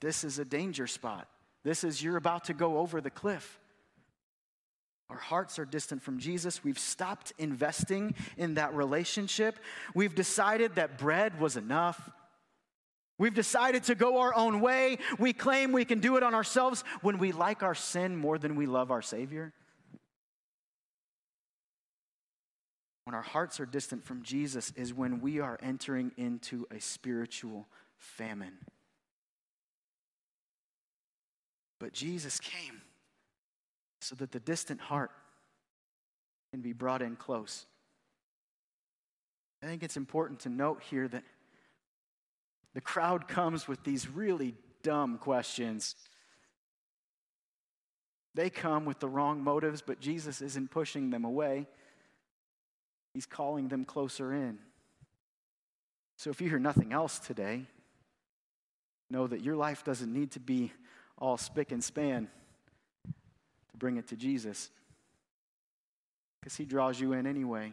This 0.01 0.23
is 0.23 0.37
a 0.37 0.45
danger 0.45 0.85
spot. 0.85 1.27
This 1.63 1.83
is 1.83 2.03
you're 2.03 2.17
about 2.17 2.45
to 2.45 2.53
go 2.53 2.77
over 2.77 2.99
the 2.99 3.09
cliff. 3.09 3.59
Our 5.09 5.17
hearts 5.17 5.59
are 5.59 5.65
distant 5.65 6.01
from 6.01 6.19
Jesus. 6.19 6.63
We've 6.63 6.79
stopped 6.79 7.31
investing 7.37 8.15
in 8.37 8.55
that 8.55 8.73
relationship. 8.73 9.59
We've 9.93 10.13
decided 10.13 10.75
that 10.75 10.97
bread 10.97 11.39
was 11.39 11.57
enough. 11.57 12.09
We've 13.17 13.33
decided 13.33 13.83
to 13.85 13.95
go 13.95 14.19
our 14.19 14.35
own 14.35 14.59
way. 14.59 14.97
We 15.19 15.31
claim 15.31 15.71
we 15.71 15.85
can 15.85 15.99
do 15.99 16.17
it 16.17 16.23
on 16.23 16.33
ourselves 16.33 16.83
when 17.01 17.17
we 17.17 17.31
like 17.31 17.63
our 17.63 17.75
sin 17.75 18.15
more 18.15 18.37
than 18.37 18.55
we 18.55 18.65
love 18.65 18.91
our 18.91 19.01
Savior. 19.01 19.53
When 23.05 23.13
our 23.13 23.21
hearts 23.21 23.59
are 23.59 23.65
distant 23.65 24.03
from 24.03 24.23
Jesus, 24.23 24.73
is 24.75 24.93
when 24.93 25.21
we 25.21 25.39
are 25.39 25.57
entering 25.61 26.11
into 26.17 26.65
a 26.71 26.81
spiritual 26.81 27.67
famine. 27.97 28.57
But 31.79 31.93
Jesus 31.93 32.39
came 32.39 32.81
so 34.01 34.15
that 34.15 34.31
the 34.31 34.39
distant 34.39 34.81
heart 34.81 35.11
can 36.51 36.61
be 36.61 36.73
brought 36.73 37.01
in 37.01 37.15
close. 37.15 37.65
I 39.61 39.67
think 39.67 39.83
it's 39.83 39.97
important 39.97 40.41
to 40.41 40.49
note 40.49 40.81
here 40.81 41.07
that 41.07 41.23
the 42.75 42.81
crowd 42.81 43.27
comes 43.29 43.67
with 43.67 43.83
these 43.83 44.07
really 44.07 44.53
dumb 44.83 45.17
questions. 45.17 45.95
They 48.35 48.49
come 48.49 48.83
with 48.83 48.99
the 48.99 49.07
wrong 49.07 49.41
motives, 49.41 49.81
but 49.81 50.01
Jesus 50.01 50.41
isn't 50.41 50.69
pushing 50.69 51.09
them 51.09 51.23
away. 51.23 51.67
He's 53.13 53.25
calling 53.25 53.69
them 53.69 53.85
closer 53.85 54.33
in. 54.33 54.59
So 56.17 56.29
if 56.29 56.41
you 56.41 56.49
hear 56.49 56.59
nothing 56.59 56.91
else 56.91 57.17
today, 57.17 57.65
know 59.09 59.25
that 59.25 59.41
your 59.41 59.55
life 59.55 59.85
doesn't 59.85 60.11
need 60.11 60.31
to 60.31 60.41
be 60.41 60.73
all 61.17 61.37
spick 61.37 61.71
and 61.71 61.81
span 61.81 62.27
to 63.05 63.77
bring 63.77 63.95
it 63.95 64.07
to 64.09 64.17
Jesus 64.17 64.69
because 66.41 66.57
he 66.57 66.65
draws 66.65 66.99
you 66.99 67.13
in 67.13 67.25
anyway. 67.25 67.71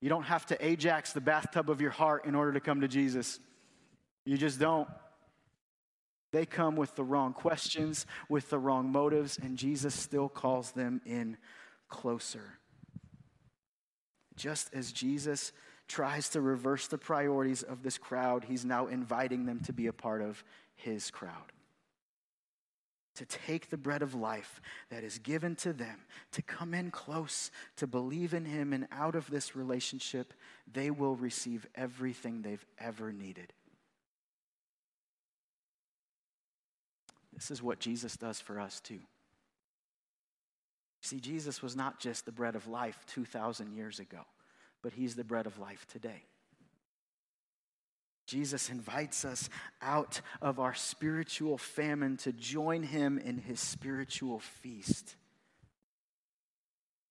You 0.00 0.08
don't 0.08 0.24
have 0.24 0.46
to 0.46 0.64
Ajax 0.64 1.12
the 1.12 1.20
bathtub 1.20 1.70
of 1.70 1.80
your 1.80 1.90
heart 1.90 2.24
in 2.24 2.34
order 2.34 2.52
to 2.52 2.60
come 2.60 2.80
to 2.82 2.88
Jesus. 2.88 3.40
You 4.24 4.36
just 4.36 4.60
don't. 4.60 4.88
They 6.30 6.44
come 6.46 6.76
with 6.76 6.94
the 6.94 7.04
wrong 7.04 7.32
questions, 7.32 8.06
with 8.28 8.50
the 8.50 8.58
wrong 8.58 8.92
motives, 8.92 9.38
and 9.38 9.56
Jesus 9.56 9.94
still 9.94 10.28
calls 10.28 10.72
them 10.72 11.00
in 11.06 11.38
closer. 11.88 12.58
Just 14.36 14.72
as 14.74 14.92
Jesus 14.92 15.52
tries 15.88 16.28
to 16.30 16.40
reverse 16.40 16.86
the 16.86 16.98
priorities 16.98 17.62
of 17.62 17.82
this 17.82 17.96
crowd, 17.96 18.44
he's 18.44 18.64
now 18.64 18.86
inviting 18.86 19.46
them 19.46 19.60
to 19.60 19.72
be 19.72 19.86
a 19.86 19.92
part 19.92 20.20
of 20.20 20.44
his 20.76 21.10
crowd 21.10 21.52
to 23.18 23.26
take 23.26 23.68
the 23.68 23.76
bread 23.76 24.00
of 24.00 24.14
life 24.14 24.60
that 24.90 25.02
is 25.02 25.18
given 25.18 25.56
to 25.56 25.72
them, 25.72 25.98
to 26.30 26.40
come 26.40 26.72
in 26.72 26.92
close, 26.92 27.50
to 27.76 27.86
believe 27.86 28.32
in 28.32 28.44
Him, 28.44 28.72
and 28.72 28.86
out 28.92 29.16
of 29.16 29.28
this 29.28 29.56
relationship, 29.56 30.32
they 30.72 30.90
will 30.90 31.16
receive 31.16 31.66
everything 31.74 32.42
they've 32.42 32.64
ever 32.78 33.12
needed. 33.12 33.52
This 37.32 37.50
is 37.50 37.60
what 37.60 37.80
Jesus 37.80 38.16
does 38.16 38.40
for 38.40 38.60
us, 38.60 38.78
too. 38.78 39.00
See, 41.02 41.18
Jesus 41.18 41.60
was 41.60 41.74
not 41.74 41.98
just 41.98 42.24
the 42.24 42.32
bread 42.32 42.54
of 42.54 42.68
life 42.68 43.04
2,000 43.08 43.72
years 43.72 43.98
ago, 43.98 44.20
but 44.80 44.92
He's 44.92 45.16
the 45.16 45.24
bread 45.24 45.46
of 45.46 45.58
life 45.58 45.86
today. 45.90 46.22
Jesus 48.28 48.68
invites 48.68 49.24
us 49.24 49.48
out 49.80 50.20
of 50.42 50.60
our 50.60 50.74
spiritual 50.74 51.56
famine 51.56 52.18
to 52.18 52.32
join 52.32 52.82
him 52.82 53.18
in 53.18 53.38
his 53.38 53.58
spiritual 53.58 54.38
feast. 54.38 55.16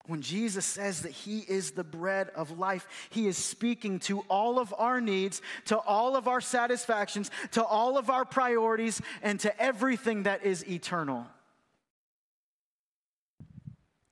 When 0.05 0.21
Jesus 0.21 0.63
says 0.63 1.01
that 1.01 1.11
He 1.11 1.39
is 1.39 1.71
the 1.71 1.83
bread 1.83 2.29
of 2.29 2.57
life, 2.57 2.87
He 3.09 3.27
is 3.27 3.35
speaking 3.35 3.99
to 4.01 4.19
all 4.29 4.57
of 4.57 4.73
our 4.77 5.01
needs, 5.01 5.41
to 5.65 5.77
all 5.77 6.15
of 6.15 6.29
our 6.29 6.39
satisfactions, 6.39 7.29
to 7.51 7.63
all 7.63 7.97
of 7.97 8.09
our 8.09 8.23
priorities, 8.23 9.01
and 9.21 9.37
to 9.41 9.61
everything 9.61 10.23
that 10.23 10.45
is 10.45 10.65
eternal. 10.65 11.27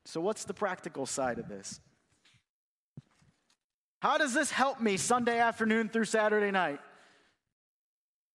So, 0.04 0.20
what's 0.20 0.44
the 0.44 0.54
practical 0.54 1.06
side 1.06 1.40
of 1.40 1.48
this? 1.48 1.80
How 4.02 4.18
does 4.18 4.34
this 4.34 4.52
help 4.52 4.82
me 4.82 4.98
Sunday 4.98 5.40
afternoon 5.40 5.88
through 5.88 6.06
Saturday 6.06 6.52
night? 6.52 6.80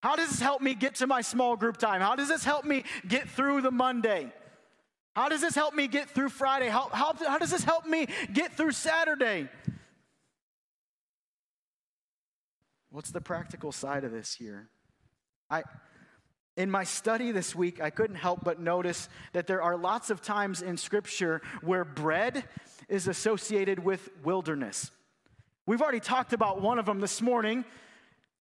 How 0.03 0.17
does 0.17 0.31
this 0.31 0.41
help 0.41 0.63
me 0.63 0.75
get 0.75 0.97
to 0.97 1.07
my 1.07 1.21
small 1.21 1.57
group 1.57 1.77
time? 1.77 2.01
How 2.01 2.17
does 2.17 2.29
this 2.29 2.45
help 2.45 2.65
me 2.65 2.85
get 3.07 3.29
through 3.29 3.61
the 3.61 3.71
Monday? 3.71 4.33
How 5.15 5.29
does 5.29 5.43
this 5.43 5.55
help 5.55 5.75
me 5.75 5.89
get 5.89 6.09
through 6.09 6.31
Friday? 6.31 6.69
How, 6.69 6.89
how, 6.93 7.15
how 7.27 7.39
does 7.39 7.51
this 7.51 7.65
help 7.65 7.87
me 7.87 8.07
get 8.33 8.53
through 8.57 8.73
Saturday? 8.73 9.49
What's 12.91 13.11
the 13.11 13.21
practical 13.21 13.73
side 13.73 14.05
of 14.05 14.13
this 14.13 14.35
here? 14.35 14.69
I, 15.51 15.65
in 16.57 16.71
my 16.71 16.85
study 16.85 17.33
this 17.33 17.55
week, 17.55 17.81
I 17.81 17.91
couldn't 17.91 18.17
help 18.17 18.43
but 18.43 18.59
notice 18.59 19.09
that 19.33 19.47
there 19.47 19.63
are 19.63 19.77
lots 19.77 20.11
of 20.11 20.23
times 20.23 20.63
in 20.63 20.77
Scripture 20.77 21.43
where 21.61 21.85
bread 21.85 22.45
is 22.89 23.07
associated 23.07 23.85
with 23.85 24.09
wilderness. 24.25 24.91
We've 25.67 25.83
already 25.83 26.01
talked 26.01 26.33
about 26.33 26.63
one 26.63 26.79
of 26.79 26.87
them 26.87 27.01
this 27.01 27.21
morning 27.21 27.65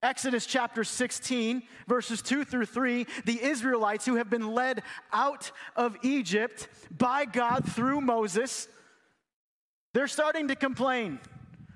Exodus 0.01 0.45
chapter 0.45 0.85
16, 0.85 1.61
verses 1.87 2.21
2 2.21 2.45
through 2.45 2.67
3, 2.67 3.05
the 3.25 3.43
Israelites 3.43 4.05
who 4.05 4.15
have 4.15 4.29
been 4.29 4.53
led 4.53 4.81
out 5.11 5.51
of 5.75 5.97
Egypt 6.03 6.69
by 6.97 7.25
God 7.25 7.69
through 7.69 7.99
Moses, 7.99 8.69
they're 9.93 10.07
starting 10.07 10.47
to 10.47 10.55
complain. 10.55 11.19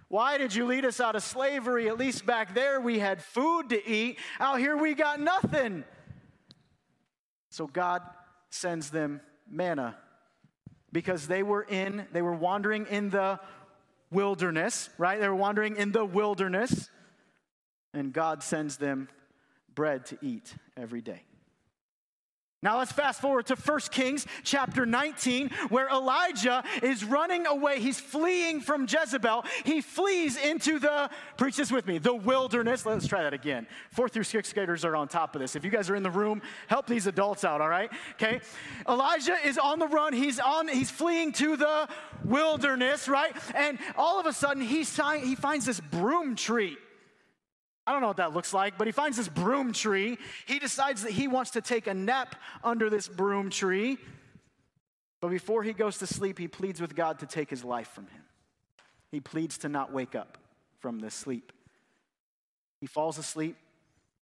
Why 0.08 0.38
did 0.38 0.56
you 0.56 0.66
lead 0.66 0.86
us 0.86 1.02
out 1.02 1.18
of 1.18 1.24
slavery? 1.24 1.90
At 1.90 1.98
least 1.98 2.26
back 2.26 2.54
there 2.54 2.80
we 2.80 3.00
had 3.00 3.22
food 3.22 3.70
to 3.70 3.90
eat. 3.90 4.20
Out 4.40 4.60
here 4.60 4.78
we 4.78 4.94
got 4.94 5.20
nothing. 5.20 5.84
So 7.50 7.68
God 7.68 8.04
sends 8.52 8.90
them 8.90 9.20
manna 9.50 9.98
because 10.94 11.28
they 11.28 11.44
were 11.44 11.64
in, 11.64 12.06
they 12.14 12.22
were 12.22 12.36
wandering 12.36 12.86
in 12.86 13.10
the 13.10 13.40
wilderness, 14.12 14.90
right? 14.98 15.20
They 15.20 15.28
were 15.28 15.36
wandering 15.36 15.76
in 15.76 15.92
the 15.92 16.06
wilderness 16.06 16.90
and 17.94 18.14
God 18.14 18.44
sends 18.44 18.78
them 18.78 19.08
bread 19.74 20.06
to 20.08 20.18
eat 20.22 20.56
every 20.78 21.02
day. 21.02 21.24
Now 22.64 22.78
let's 22.78 22.94
fast 22.94 23.20
forward 23.20 23.48
to 23.48 23.56
1 23.56 23.80
Kings 23.92 24.26
chapter 24.44 24.86
19, 24.86 25.50
where 25.68 25.90
Elijah 25.90 26.64
is 26.82 27.04
running 27.04 27.46
away. 27.46 27.82
He's 27.82 28.00
fleeing 28.00 28.62
from 28.62 28.88
Jezebel. 28.88 29.44
He 29.66 29.82
flees 29.82 30.38
into 30.38 30.80
the, 30.80 31.10
preach 31.36 31.58
this 31.58 31.74
with 31.74 31.86
me, 31.86 31.98
the 31.98 32.16
wilderness. 32.16 32.86
Let's 32.86 33.06
try 33.06 33.24
that 33.24 33.34
again. 33.34 33.68
Fourth 33.92 34.14
through 34.14 34.24
sixth 34.24 34.54
graders 34.54 34.86
are 34.86 34.96
on 34.96 35.10
top 35.10 35.36
of 35.36 35.42
this. 35.42 35.58
If 35.58 35.66
you 35.66 35.72
guys 35.72 35.90
are 35.90 35.96
in 35.98 36.04
the 36.04 36.10
room, 36.10 36.42
help 36.68 36.88
these 36.88 37.06
adults 37.06 37.44
out, 37.44 37.60
all 37.60 37.68
right? 37.68 37.92
Okay. 38.14 38.40
Elijah 38.88 39.36
is 39.46 39.58
on 39.58 39.80
the 39.80 39.88
run. 39.88 40.14
He's 40.14 40.40
on, 40.40 40.70
he's 40.70 40.90
fleeing 40.90 41.34
to 41.34 41.58
the 41.58 41.90
wilderness, 42.24 43.10
right? 43.10 43.36
And 43.56 43.78
all 43.98 44.22
of 44.22 44.26
a 44.26 44.32
sudden 44.32 44.64
he, 44.64 44.86
he 44.86 45.36
finds 45.36 45.66
this 45.66 45.82
broom 45.82 46.38
tree. 46.38 46.78
I 47.86 47.92
don't 47.92 48.02
know 48.02 48.08
what 48.08 48.18
that 48.18 48.34
looks 48.34 48.54
like, 48.54 48.78
but 48.78 48.88
he 48.88 48.94
finds 48.94 49.18
this 49.18 49.28
broom 49.28 49.74
tree. 49.74 50.18
He 50.46 50.60
decides 50.60 51.04
that 51.04 51.12
he 51.12 51.28
wants 51.28 51.52
to 51.52 51.62
take 51.62 51.88
a 51.88 51.94
nap 51.94 52.36
under 52.64 52.90
this 52.90 53.08
broom 53.08 53.50
tree. 53.50 53.98
But 55.20 55.30
before 55.30 55.64
he 55.64 55.74
goes 55.74 55.98
to 56.00 56.08
sleep, 56.08 56.40
he 56.40 56.48
pleads 56.48 56.80
with 56.80 56.96
God 56.96 57.20
to 57.20 57.26
take 57.26 57.50
his 57.50 57.64
life 57.64 57.90
from 57.90 58.08
him. 58.08 58.24
He 59.12 59.20
pleads 59.20 59.58
to 59.60 59.70
not 59.70 59.92
wake 59.92 60.16
up 60.16 60.38
from 60.80 61.00
this 61.00 61.14
sleep. 61.14 61.52
He 62.80 62.88
falls 62.88 63.18
asleep 63.18 63.58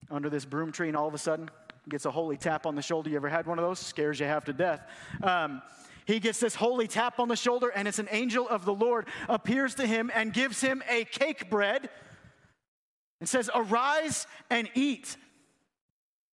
under 0.10 0.30
this 0.30 0.46
broom 0.46 0.72
tree, 0.72 0.88
and 0.88 0.98
all 0.98 1.08
of 1.08 1.14
a 1.14 1.18
sudden, 1.18 1.50
gets 1.88 2.06
a 2.06 2.12
holy 2.12 2.38
tap 2.38 2.66
on 2.66 2.76
the 2.76 2.82
shoulder. 2.82 3.10
You 3.10 3.16
ever 3.18 3.30
had 3.30 3.46
one 3.46 3.58
of 3.58 3.66
those? 3.66 3.80
Scares 3.80 4.20
you 4.20 4.26
half 4.26 4.46
to 4.46 4.54
death. 4.54 4.82
Um, 5.24 5.62
he 6.06 6.20
gets 6.20 6.40
this 6.40 6.56
holy 6.56 6.88
tap 6.88 7.20
on 7.20 7.28
the 7.28 7.36
shoulder, 7.36 7.70
and 7.70 7.88
it's 7.88 8.00
an 8.00 8.08
angel 8.12 8.48
of 8.48 8.66
the 8.66 8.74
Lord 8.74 9.08
appears 9.28 9.76
to 9.76 9.86
him 9.86 10.12
and 10.14 10.34
gives 10.34 10.62
him 10.62 10.82
a 10.90 11.06
cake 11.06 11.50
bread 11.50 11.90
and 13.20 13.28
says, 13.28 13.50
Arise 13.54 14.28
and 14.50 14.70
eat. 14.76 15.18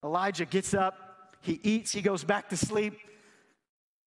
Elijah 0.05 0.45
gets 0.45 0.75
up, 0.75 1.35
he 1.41 1.61
eats, 1.63 1.93
he 1.93 2.03
goes 2.03 2.25
back 2.25 2.49
to 2.51 2.57
sleep. 2.57 2.95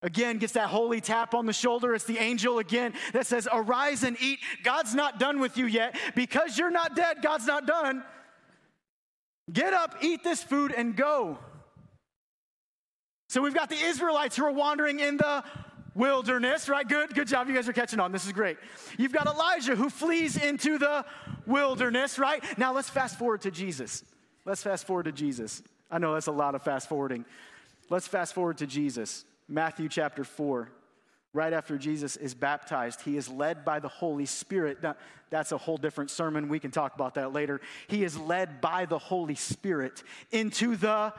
Again, 0.02 0.38
gets 0.38 0.54
that 0.54 0.70
holy 0.70 1.02
tap 1.02 1.34
on 1.34 1.46
the 1.46 1.52
shoulder. 1.52 1.94
It's 1.94 2.06
the 2.06 2.20
angel 2.20 2.60
again 2.60 2.94
that 3.12 3.28
says, 3.28 3.50
Arise 3.52 4.04
and 4.04 4.16
eat. 4.22 4.40
God's 4.64 4.96
not 4.96 5.20
done 5.20 5.42
with 5.42 5.58
you 5.58 5.66
yet. 5.66 5.98
Because 6.16 6.58
you're 6.58 6.72
not 6.72 6.96
dead, 6.96 7.18
God's 7.22 7.46
not 7.46 7.68
done. 7.68 8.04
Get 9.52 9.74
up, 9.74 9.98
eat 10.02 10.24
this 10.24 10.42
food, 10.42 10.72
and 10.72 10.96
go. 10.96 11.38
So 13.28 13.42
we've 13.42 13.54
got 13.54 13.70
the 13.70 13.76
Israelites 13.76 14.38
who 14.38 14.46
are 14.46 14.52
wandering 14.52 15.00
in 15.00 15.18
the 15.18 15.44
wilderness, 16.00 16.70
right? 16.70 16.88
Good, 16.88 17.14
good 17.14 17.28
job. 17.28 17.48
You 17.48 17.54
guys 17.54 17.70
are 17.70 17.74
catching 17.74 18.00
on. 18.00 18.12
This 18.12 18.26
is 18.26 18.32
great. 18.32 18.58
You've 18.98 19.12
got 19.12 19.28
Elijah 19.28 19.76
who 19.76 19.90
flees 19.90 20.38
into 20.38 20.80
the 20.80 21.06
wilderness, 21.46 22.18
right? 22.18 22.44
Now 22.58 22.74
let's 22.74 22.90
fast 22.90 23.20
forward 23.20 23.42
to 23.42 23.52
Jesus. 23.52 24.04
Let's 24.46 24.64
fast 24.64 24.88
forward 24.88 25.04
to 25.04 25.12
Jesus. 25.12 25.62
I 25.92 26.00
know 26.00 26.14
that's 26.14 26.28
a 26.28 26.32
lot 26.32 26.56
of 26.56 26.64
fast 26.64 26.88
forwarding. 26.88 27.26
Let's 27.90 28.08
fast 28.08 28.34
forward 28.34 28.60
to 28.60 28.68
Jesus. 28.68 29.26
Matthew 29.48 29.90
chapter 29.90 30.24
4. 30.24 30.70
Right 31.32 31.54
after 31.54 31.78
Jesus 31.78 32.16
is 32.16 32.34
baptized, 32.34 33.02
he 33.02 33.16
is 33.16 33.30
led 33.30 33.64
by 33.64 33.80
the 33.80 33.88
Holy 33.88 34.26
Spirit. 34.26 34.82
Now, 34.82 34.96
that's 35.30 35.52
a 35.52 35.60
whole 35.60 35.78
different 35.78 36.10
sermon. 36.10 36.50
We 36.50 36.60
can 36.60 36.72
talk 36.72 36.96
about 36.96 37.14
that 37.16 37.34
later. 37.34 37.62
He 37.88 38.04
is 38.04 38.18
led 38.18 38.62
by 38.62 38.86
the 38.86 38.98
Holy 38.98 39.36
Spirit 39.36 40.02
into 40.32 40.76
the 40.76 41.14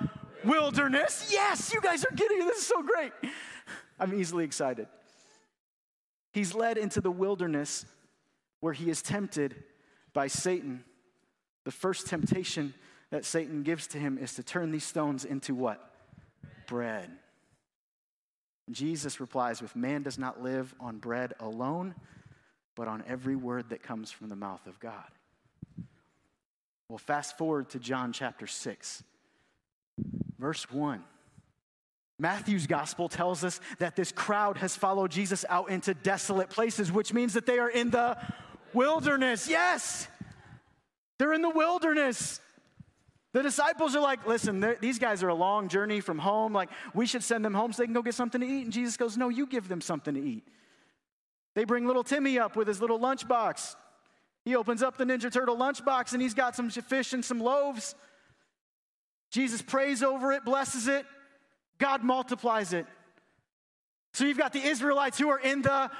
wilderness. 0.44 1.28
Yes, 1.30 1.72
you 1.72 1.80
guys 1.80 2.04
are 2.04 2.14
getting 2.14 2.38
it. 2.38 2.44
This 2.44 2.58
is 2.58 2.66
so 2.66 2.82
great. 2.82 3.12
I'm 4.00 4.18
easily 4.18 4.44
excited. 4.44 4.88
He's 6.32 6.54
led 6.54 6.78
into 6.78 7.00
the 7.00 7.10
wilderness 7.10 7.84
where 8.60 8.72
he 8.72 8.88
is 8.90 9.02
tempted 9.02 9.54
by 10.12 10.26
Satan. 10.26 10.84
The 11.64 11.70
first 11.70 12.06
temptation 12.06 12.74
that 13.10 13.24
Satan 13.24 13.62
gives 13.62 13.86
to 13.88 13.98
him 13.98 14.18
is 14.18 14.34
to 14.34 14.42
turn 14.42 14.70
these 14.70 14.84
stones 14.84 15.24
into 15.24 15.54
what? 15.54 15.92
Bread. 16.66 17.10
Jesus 18.70 19.20
replies 19.20 19.60
with 19.60 19.74
Man 19.74 20.02
does 20.02 20.18
not 20.18 20.42
live 20.42 20.74
on 20.80 20.98
bread 20.98 21.34
alone, 21.40 21.94
but 22.76 22.88
on 22.88 23.02
every 23.06 23.36
word 23.36 23.70
that 23.70 23.82
comes 23.82 24.10
from 24.10 24.28
the 24.28 24.36
mouth 24.36 24.66
of 24.66 24.78
God. 24.78 25.10
Well, 26.88 26.98
fast 26.98 27.36
forward 27.36 27.70
to 27.70 27.78
John 27.78 28.12
chapter 28.12 28.46
6, 28.46 29.02
verse 30.38 30.70
1. 30.70 31.02
Matthew's 32.20 32.66
gospel 32.66 33.08
tells 33.08 33.42
us 33.42 33.60
that 33.78 33.96
this 33.96 34.12
crowd 34.12 34.58
has 34.58 34.76
followed 34.76 35.10
Jesus 35.10 35.44
out 35.48 35.70
into 35.70 35.94
desolate 35.94 36.50
places, 36.50 36.92
which 36.92 37.14
means 37.14 37.32
that 37.32 37.46
they 37.46 37.58
are 37.58 37.70
in 37.70 37.90
the 37.90 38.16
wilderness. 38.74 39.48
Yes, 39.48 40.06
they're 41.18 41.32
in 41.32 41.42
the 41.42 41.50
wilderness. 41.50 42.40
The 43.32 43.42
disciples 43.42 43.94
are 43.96 44.00
like, 44.00 44.26
listen, 44.26 44.76
these 44.80 44.98
guys 44.98 45.22
are 45.22 45.28
a 45.28 45.34
long 45.34 45.68
journey 45.68 46.00
from 46.00 46.18
home. 46.18 46.52
Like, 46.52 46.68
we 46.94 47.06
should 47.06 47.22
send 47.22 47.44
them 47.44 47.54
home 47.54 47.72
so 47.72 47.82
they 47.82 47.86
can 47.86 47.94
go 47.94 48.02
get 48.02 48.14
something 48.14 48.40
to 48.40 48.46
eat. 48.46 48.64
And 48.64 48.72
Jesus 48.72 48.96
goes, 48.96 49.16
no, 49.16 49.28
you 49.28 49.46
give 49.46 49.68
them 49.68 49.80
something 49.80 50.14
to 50.14 50.20
eat. 50.20 50.42
They 51.54 51.64
bring 51.64 51.86
little 51.86 52.04
Timmy 52.04 52.38
up 52.38 52.56
with 52.56 52.68
his 52.68 52.80
little 52.80 52.98
lunchbox. 52.98 53.76
He 54.44 54.56
opens 54.56 54.82
up 54.82 54.96
the 54.96 55.04
Ninja 55.04 55.32
Turtle 55.32 55.56
lunchbox 55.56 56.12
and 56.12 56.20
he's 56.20 56.34
got 56.34 56.56
some 56.56 56.70
fish 56.70 57.12
and 57.12 57.24
some 57.24 57.40
loaves. 57.40 57.94
Jesus 59.30 59.62
prays 59.62 60.02
over 60.02 60.32
it, 60.32 60.44
blesses 60.44 60.88
it. 60.88 61.06
God 61.80 62.04
multiplies 62.04 62.72
it. 62.72 62.86
So 64.12 64.24
you've 64.24 64.38
got 64.38 64.52
the 64.52 64.62
Israelites 64.62 65.18
who 65.18 65.28
are 65.30 65.40
in 65.40 65.62
the 65.62 65.90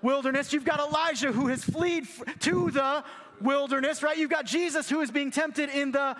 wilderness. 0.00 0.52
You've 0.52 0.64
got 0.64 0.80
Elijah 0.80 1.32
who 1.32 1.48
has 1.48 1.64
fled 1.64 2.04
to 2.40 2.70
the 2.70 3.04
wilderness, 3.40 4.02
right? 4.02 4.16
You've 4.16 4.30
got 4.30 4.46
Jesus 4.46 4.88
who 4.88 5.00
is 5.00 5.10
being 5.10 5.30
tempted 5.30 5.70
in 5.70 5.92
the 5.92 6.16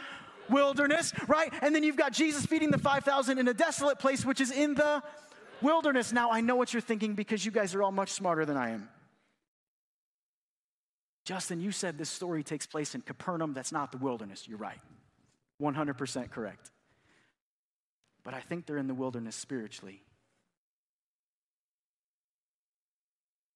wilderness, 0.51 1.13
right? 1.29 1.53
And 1.63 1.75
then 1.75 1.85
you've 1.85 1.97
got 1.97 2.13
Jesus 2.13 2.45
feeding 2.45 2.71
the 2.71 2.79
5,000 2.79 3.39
in 3.39 3.49
a 3.49 3.55
desolate 3.55 3.99
place, 3.99 4.25
which 4.25 4.41
is 4.41 4.51
in 4.51 4.75
the 4.75 5.03
wilderness. 5.63 6.13
Now, 6.13 6.31
I 6.31 6.41
know 6.41 6.57
what 6.57 6.75
you're 6.75 6.83
thinking 6.83 7.15
because 7.15 7.45
you 7.45 7.53
guys 7.53 7.75
are 7.75 7.83
all 7.83 7.93
much 7.93 8.11
smarter 8.11 8.45
than 8.45 8.57
I 8.57 8.71
am. 8.71 8.89
Justin, 11.25 11.61
you 11.61 11.73
said 11.73 11.97
this 11.97 12.11
story 12.11 12.43
takes 12.43 12.67
place 12.67 12.95
in 12.95 13.01
Capernaum. 13.01 13.55
That's 13.55 13.73
not 13.73 13.93
the 13.93 13.99
wilderness. 13.99 14.47
You're 14.47 14.59
right. 14.59 14.81
100% 15.63 16.31
correct 16.31 16.71
but 18.25 18.35
I 18.35 18.41
think 18.41 18.67
they're 18.67 18.79
in 18.79 18.87
the 18.87 18.95
wilderness 18.95 19.37
spiritually. 19.37 20.03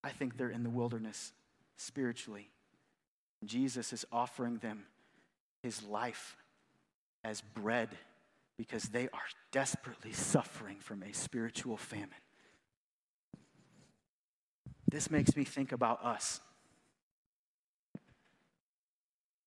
I 0.04 0.11
think 0.11 0.37
they're 0.37 0.50
in 0.50 0.62
the 0.62 0.70
wilderness 0.70 1.33
spiritually. 1.76 2.50
Jesus 3.44 3.92
is 3.92 4.04
offering 4.12 4.59
them 4.59 4.85
his 5.62 5.83
life 5.83 6.37
as 7.24 7.40
bread 7.40 7.88
because 8.57 8.85
they 8.85 9.09
are 9.12 9.28
desperately 9.52 10.12
suffering 10.12 10.76
from 10.81 11.02
a 11.02 11.12
spiritual 11.12 11.76
famine. 11.76 12.11
This 14.90 15.11
makes 15.11 15.37
me 15.37 15.44
think 15.44 15.72
about 15.72 16.04
us. 16.04 16.40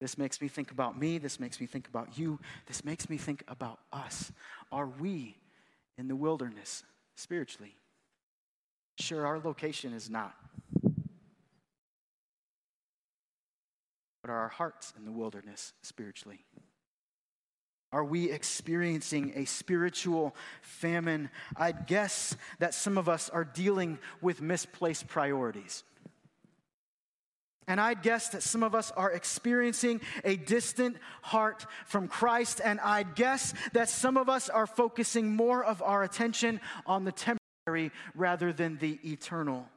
This 0.01 0.17
makes 0.17 0.41
me 0.41 0.47
think 0.47 0.71
about 0.71 0.99
me. 0.99 1.19
This 1.19 1.39
makes 1.39 1.61
me 1.61 1.67
think 1.67 1.87
about 1.87 2.17
you. 2.17 2.39
This 2.65 2.83
makes 2.83 3.07
me 3.07 3.17
think 3.17 3.43
about 3.47 3.79
us. 3.93 4.31
Are 4.71 4.87
we 4.87 5.37
in 5.95 6.07
the 6.07 6.15
wilderness 6.15 6.83
spiritually? 7.15 7.75
Sure, 8.97 9.27
our 9.27 9.39
location 9.39 9.93
is 9.93 10.09
not. 10.09 10.33
But 14.23 14.31
are 14.31 14.39
our 14.39 14.49
hearts 14.49 14.91
in 14.97 15.05
the 15.05 15.11
wilderness 15.11 15.73
spiritually? 15.83 16.45
Are 17.91 18.03
we 18.03 18.31
experiencing 18.31 19.33
a 19.35 19.45
spiritual 19.45 20.35
famine? 20.61 21.29
I'd 21.55 21.85
guess 21.85 22.35
that 22.57 22.73
some 22.73 22.97
of 22.97 23.07
us 23.07 23.29
are 23.29 23.43
dealing 23.43 23.99
with 24.19 24.41
misplaced 24.41 25.07
priorities. 25.07 25.83
And 27.71 27.79
I'd 27.79 28.01
guess 28.01 28.27
that 28.29 28.43
some 28.43 28.63
of 28.63 28.75
us 28.75 28.91
are 28.97 29.09
experiencing 29.09 30.01
a 30.25 30.35
distant 30.35 30.97
heart 31.21 31.65
from 31.85 32.09
Christ. 32.09 32.59
And 32.61 32.81
I'd 32.81 33.15
guess 33.15 33.53
that 33.71 33.87
some 33.87 34.17
of 34.17 34.27
us 34.27 34.49
are 34.49 34.67
focusing 34.67 35.33
more 35.33 35.63
of 35.63 35.81
our 35.81 36.03
attention 36.03 36.59
on 36.85 37.05
the 37.05 37.13
temporary 37.13 37.93
rather 38.13 38.51
than 38.51 38.77
the 38.79 38.99
eternal. 39.05 39.69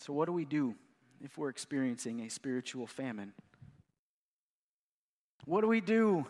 So, 0.00 0.12
what 0.12 0.26
do 0.26 0.32
we 0.32 0.44
do 0.44 0.74
if 1.22 1.38
we're 1.38 1.50
experiencing 1.50 2.22
a 2.22 2.30
spiritual 2.30 2.88
famine? 2.88 3.32
What 5.44 5.60
do 5.60 5.68
we 5.68 5.80
do 5.80 6.26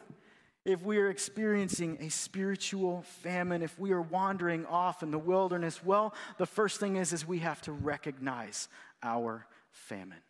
if 0.64 0.82
we 0.82 0.98
are 0.98 1.10
experiencing 1.10 1.98
a 2.00 2.08
spiritual 2.08 3.02
famine, 3.22 3.62
if 3.62 3.78
we 3.78 3.92
are 3.92 4.00
wandering 4.00 4.64
off 4.66 5.02
in 5.02 5.10
the 5.10 5.18
wilderness, 5.18 5.84
well, 5.84 6.14
the 6.38 6.46
first 6.46 6.78
thing 6.78 6.96
is, 6.96 7.12
is 7.12 7.26
we 7.26 7.38
have 7.38 7.60
to 7.62 7.72
recognize 7.72 8.68
our 9.02 9.46
famine. 9.70 10.20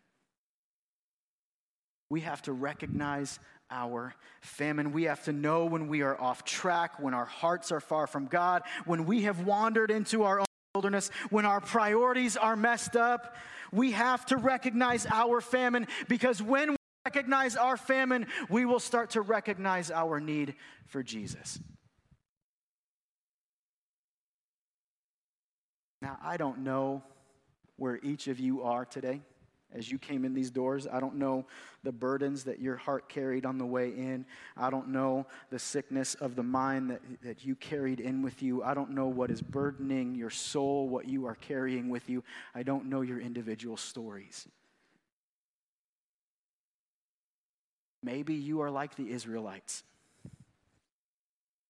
We 2.08 2.20
have 2.20 2.42
to 2.42 2.52
recognize 2.52 3.38
our 3.70 4.14
famine. 4.40 4.92
We 4.92 5.04
have 5.04 5.24
to 5.24 5.32
know 5.32 5.66
when 5.66 5.88
we 5.88 6.02
are 6.02 6.18
off 6.18 6.44
track, 6.44 6.98
when 6.98 7.14
our 7.14 7.24
hearts 7.24 7.72
are 7.72 7.80
far 7.80 8.06
from 8.06 8.26
God, 8.26 8.62
when 8.86 9.04
we 9.04 9.22
have 9.22 9.44
wandered 9.46 9.90
into 9.90 10.24
our 10.24 10.40
own 10.40 10.46
wilderness, 10.74 11.10
when 11.30 11.44
our 11.44 11.60
priorities 11.60 12.36
are 12.36 12.56
messed 12.56 12.96
up. 12.96 13.36
We 13.70 13.92
have 13.92 14.26
to 14.26 14.36
recognize 14.36 15.06
our 15.10 15.40
famine 15.40 15.86
because 16.08 16.42
when 16.42 16.76
recognize 17.04 17.56
our 17.56 17.76
famine, 17.76 18.26
we 18.48 18.64
will 18.64 18.80
start 18.80 19.10
to 19.10 19.20
recognize 19.20 19.90
our 19.90 20.20
need 20.20 20.54
for 20.86 21.02
Jesus. 21.02 21.58
Now, 26.00 26.18
I 26.22 26.36
don't 26.36 26.58
know 26.58 27.02
where 27.76 27.98
each 28.02 28.28
of 28.28 28.40
you 28.40 28.62
are 28.62 28.84
today 28.84 29.20
as 29.74 29.90
you 29.90 29.98
came 29.98 30.24
in 30.24 30.34
these 30.34 30.50
doors. 30.50 30.86
I 30.86 31.00
don't 31.00 31.16
know 31.16 31.46
the 31.82 31.92
burdens 31.92 32.44
that 32.44 32.60
your 32.60 32.76
heart 32.76 33.08
carried 33.08 33.46
on 33.46 33.56
the 33.56 33.64
way 33.64 33.88
in. 33.88 34.26
I 34.56 34.70
don't 34.70 34.88
know 34.88 35.26
the 35.50 35.58
sickness 35.58 36.14
of 36.16 36.36
the 36.36 36.42
mind 36.42 36.90
that, 36.90 37.00
that 37.22 37.44
you 37.44 37.54
carried 37.54 38.00
in 38.00 38.22
with 38.22 38.42
you. 38.42 38.62
I 38.62 38.74
don't 38.74 38.90
know 38.90 39.06
what 39.06 39.30
is 39.30 39.40
burdening 39.40 40.14
your 40.14 40.30
soul, 40.30 40.88
what 40.88 41.08
you 41.08 41.26
are 41.26 41.36
carrying 41.36 41.88
with 41.88 42.10
you. 42.10 42.22
I 42.54 42.62
don't 42.62 42.86
know 42.86 43.00
your 43.00 43.20
individual 43.20 43.76
stories. 43.76 44.46
Maybe 48.02 48.34
you 48.34 48.62
are 48.62 48.70
like 48.70 48.96
the 48.96 49.10
Israelites 49.10 49.84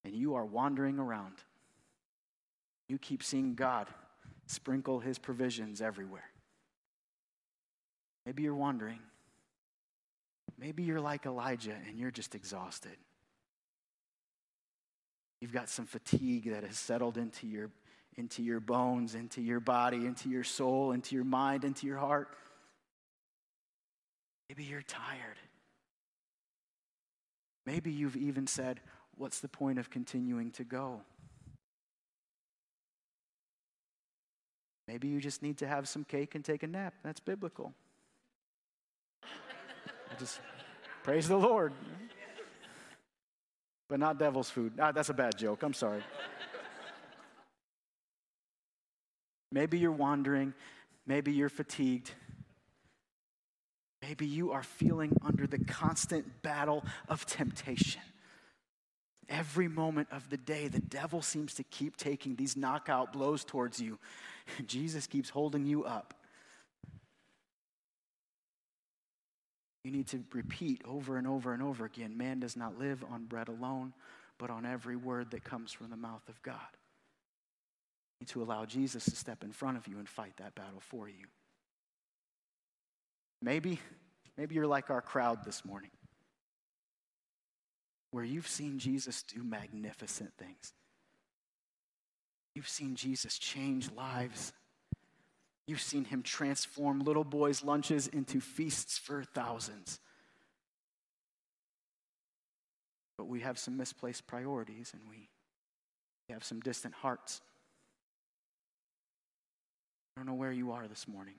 and 0.04 0.14
you 0.14 0.34
are 0.34 0.44
wandering 0.44 0.98
around. 0.98 1.34
You 2.88 2.98
keep 2.98 3.22
seeing 3.22 3.54
God 3.54 3.88
sprinkle 4.46 5.00
his 5.00 5.18
provisions 5.18 5.80
everywhere. 5.80 6.28
Maybe 8.26 8.42
you're 8.42 8.54
wandering. 8.54 9.00
Maybe 10.58 10.82
you're 10.82 11.00
like 11.00 11.26
Elijah 11.26 11.76
and 11.88 11.98
you're 11.98 12.10
just 12.10 12.34
exhausted. 12.34 12.96
You've 15.40 15.52
got 15.52 15.68
some 15.68 15.86
fatigue 15.86 16.50
that 16.52 16.62
has 16.62 16.78
settled 16.78 17.18
into 17.18 17.48
your, 17.48 17.70
into 18.16 18.42
your 18.42 18.60
bones, 18.60 19.14
into 19.16 19.40
your 19.40 19.58
body, 19.58 20.06
into 20.06 20.28
your 20.28 20.44
soul, 20.44 20.92
into 20.92 21.16
your 21.16 21.24
mind, 21.24 21.64
into 21.64 21.86
your 21.86 21.98
heart. 21.98 22.28
Maybe 24.48 24.64
you're 24.64 24.82
tired. 24.82 25.38
Maybe 27.66 27.90
you've 27.90 28.16
even 28.16 28.46
said, 28.46 28.80
What's 29.16 29.40
the 29.40 29.48
point 29.48 29.78
of 29.78 29.90
continuing 29.90 30.50
to 30.52 30.64
go? 30.64 31.02
Maybe 34.88 35.08
you 35.08 35.20
just 35.20 35.42
need 35.42 35.58
to 35.58 35.66
have 35.66 35.88
some 35.88 36.04
cake 36.04 36.34
and 36.34 36.44
take 36.44 36.62
a 36.62 36.66
nap. 36.66 36.94
That's 37.04 37.20
biblical. 37.20 37.72
I 39.22 40.14
just 40.18 40.40
praise 41.02 41.28
the 41.28 41.36
Lord. 41.36 41.72
But 43.88 44.00
not 44.00 44.18
devil's 44.18 44.50
food. 44.50 44.72
Ah, 44.80 44.92
that's 44.92 45.10
a 45.10 45.14
bad 45.14 45.36
joke. 45.36 45.62
I'm 45.62 45.74
sorry. 45.74 46.02
Maybe 49.52 49.78
you're 49.78 49.92
wandering. 49.92 50.54
Maybe 51.06 51.32
you're 51.32 51.50
fatigued. 51.50 52.10
Maybe 54.02 54.26
you 54.26 54.50
are 54.50 54.64
feeling 54.64 55.16
under 55.24 55.46
the 55.46 55.64
constant 55.64 56.42
battle 56.42 56.84
of 57.08 57.24
temptation. 57.24 58.02
Every 59.28 59.68
moment 59.68 60.08
of 60.10 60.28
the 60.28 60.36
day, 60.36 60.66
the 60.66 60.80
devil 60.80 61.22
seems 61.22 61.54
to 61.54 61.62
keep 61.62 61.96
taking 61.96 62.34
these 62.34 62.56
knockout 62.56 63.12
blows 63.12 63.44
towards 63.44 63.80
you. 63.80 63.98
Jesus 64.66 65.06
keeps 65.06 65.30
holding 65.30 65.64
you 65.64 65.84
up. 65.84 66.14
You 69.84 69.92
need 69.92 70.08
to 70.08 70.22
repeat 70.32 70.82
over 70.86 71.16
and 71.16 71.26
over 71.26 71.52
and 71.52 71.62
over 71.62 71.84
again 71.84 72.16
man 72.16 72.40
does 72.40 72.56
not 72.56 72.78
live 72.78 73.04
on 73.10 73.24
bread 73.24 73.48
alone, 73.48 73.94
but 74.38 74.50
on 74.50 74.64
every 74.66 74.96
word 74.96 75.30
that 75.30 75.44
comes 75.44 75.72
from 75.72 75.90
the 75.90 75.96
mouth 75.96 76.28
of 76.28 76.40
God. 76.42 76.56
You 78.20 78.24
need 78.24 78.28
to 78.28 78.42
allow 78.42 78.64
Jesus 78.64 79.04
to 79.04 79.16
step 79.16 79.42
in 79.42 79.50
front 79.52 79.76
of 79.76 79.88
you 79.88 79.98
and 79.98 80.08
fight 80.08 80.34
that 80.36 80.54
battle 80.54 80.80
for 80.80 81.08
you. 81.08 81.26
Maybe, 83.42 83.80
maybe 84.38 84.54
you're 84.54 84.68
like 84.68 84.88
our 84.88 85.02
crowd 85.02 85.44
this 85.44 85.64
morning, 85.64 85.90
where 88.12 88.24
you've 88.24 88.46
seen 88.46 88.78
Jesus 88.78 89.24
do 89.24 89.42
magnificent 89.42 90.32
things. 90.38 90.72
You've 92.54 92.68
seen 92.68 92.94
Jesus 92.94 93.38
change 93.38 93.90
lives. 93.90 94.52
You've 95.66 95.80
seen 95.80 96.04
him 96.04 96.22
transform 96.22 97.00
little 97.00 97.24
boys' 97.24 97.64
lunches 97.64 98.06
into 98.06 98.40
feasts 98.40 98.98
for 98.98 99.24
thousands. 99.24 99.98
But 103.16 103.26
we 103.26 103.40
have 103.40 103.58
some 103.58 103.76
misplaced 103.76 104.26
priorities 104.26 104.92
and 104.92 105.02
we 105.08 105.28
have 106.32 106.44
some 106.44 106.60
distant 106.60 106.94
hearts. 106.94 107.40
I 110.16 110.20
don't 110.20 110.26
know 110.26 110.34
where 110.34 110.52
you 110.52 110.72
are 110.72 110.86
this 110.86 111.08
morning. 111.08 111.34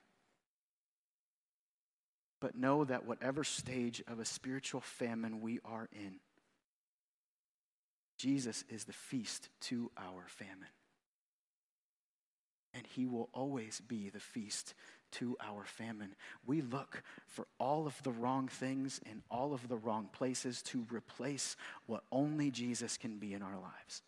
But 2.44 2.58
know 2.58 2.84
that 2.84 3.06
whatever 3.06 3.42
stage 3.42 4.02
of 4.06 4.20
a 4.20 4.26
spiritual 4.26 4.82
famine 4.82 5.40
we 5.40 5.60
are 5.64 5.88
in, 5.94 6.16
Jesus 8.18 8.64
is 8.68 8.84
the 8.84 8.92
feast 8.92 9.48
to 9.62 9.90
our 9.96 10.26
famine 10.26 10.68
and 12.74 12.86
he 12.86 13.06
will 13.06 13.30
always 13.32 13.80
be 13.80 14.10
the 14.10 14.20
feast 14.20 14.74
to 15.12 15.38
our 15.42 15.64
famine. 15.64 16.16
We 16.44 16.60
look 16.60 17.02
for 17.26 17.46
all 17.58 17.86
of 17.86 18.02
the 18.02 18.10
wrong 18.10 18.48
things 18.48 19.00
in 19.10 19.22
all 19.30 19.54
of 19.54 19.66
the 19.68 19.76
wrong 19.78 20.10
places 20.12 20.60
to 20.64 20.84
replace 20.90 21.56
what 21.86 22.02
only 22.12 22.50
Jesus 22.50 22.98
can 22.98 23.16
be 23.18 23.32
in 23.32 23.40
our 23.40 23.56
lives. 23.56 24.02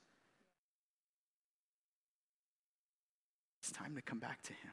It's 3.63 3.73
time 3.73 3.95
to 3.95 4.03
come 4.03 4.19
back 4.19 4.43
to 4.43 4.53
him. 4.53 4.73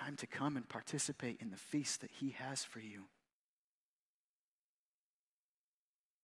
Time 0.00 0.16
to 0.16 0.26
come 0.26 0.56
and 0.56 0.66
participate 0.66 1.36
in 1.42 1.50
the 1.50 1.58
feast 1.58 2.00
that 2.00 2.10
he 2.10 2.30
has 2.30 2.64
for 2.64 2.80
you. 2.80 3.04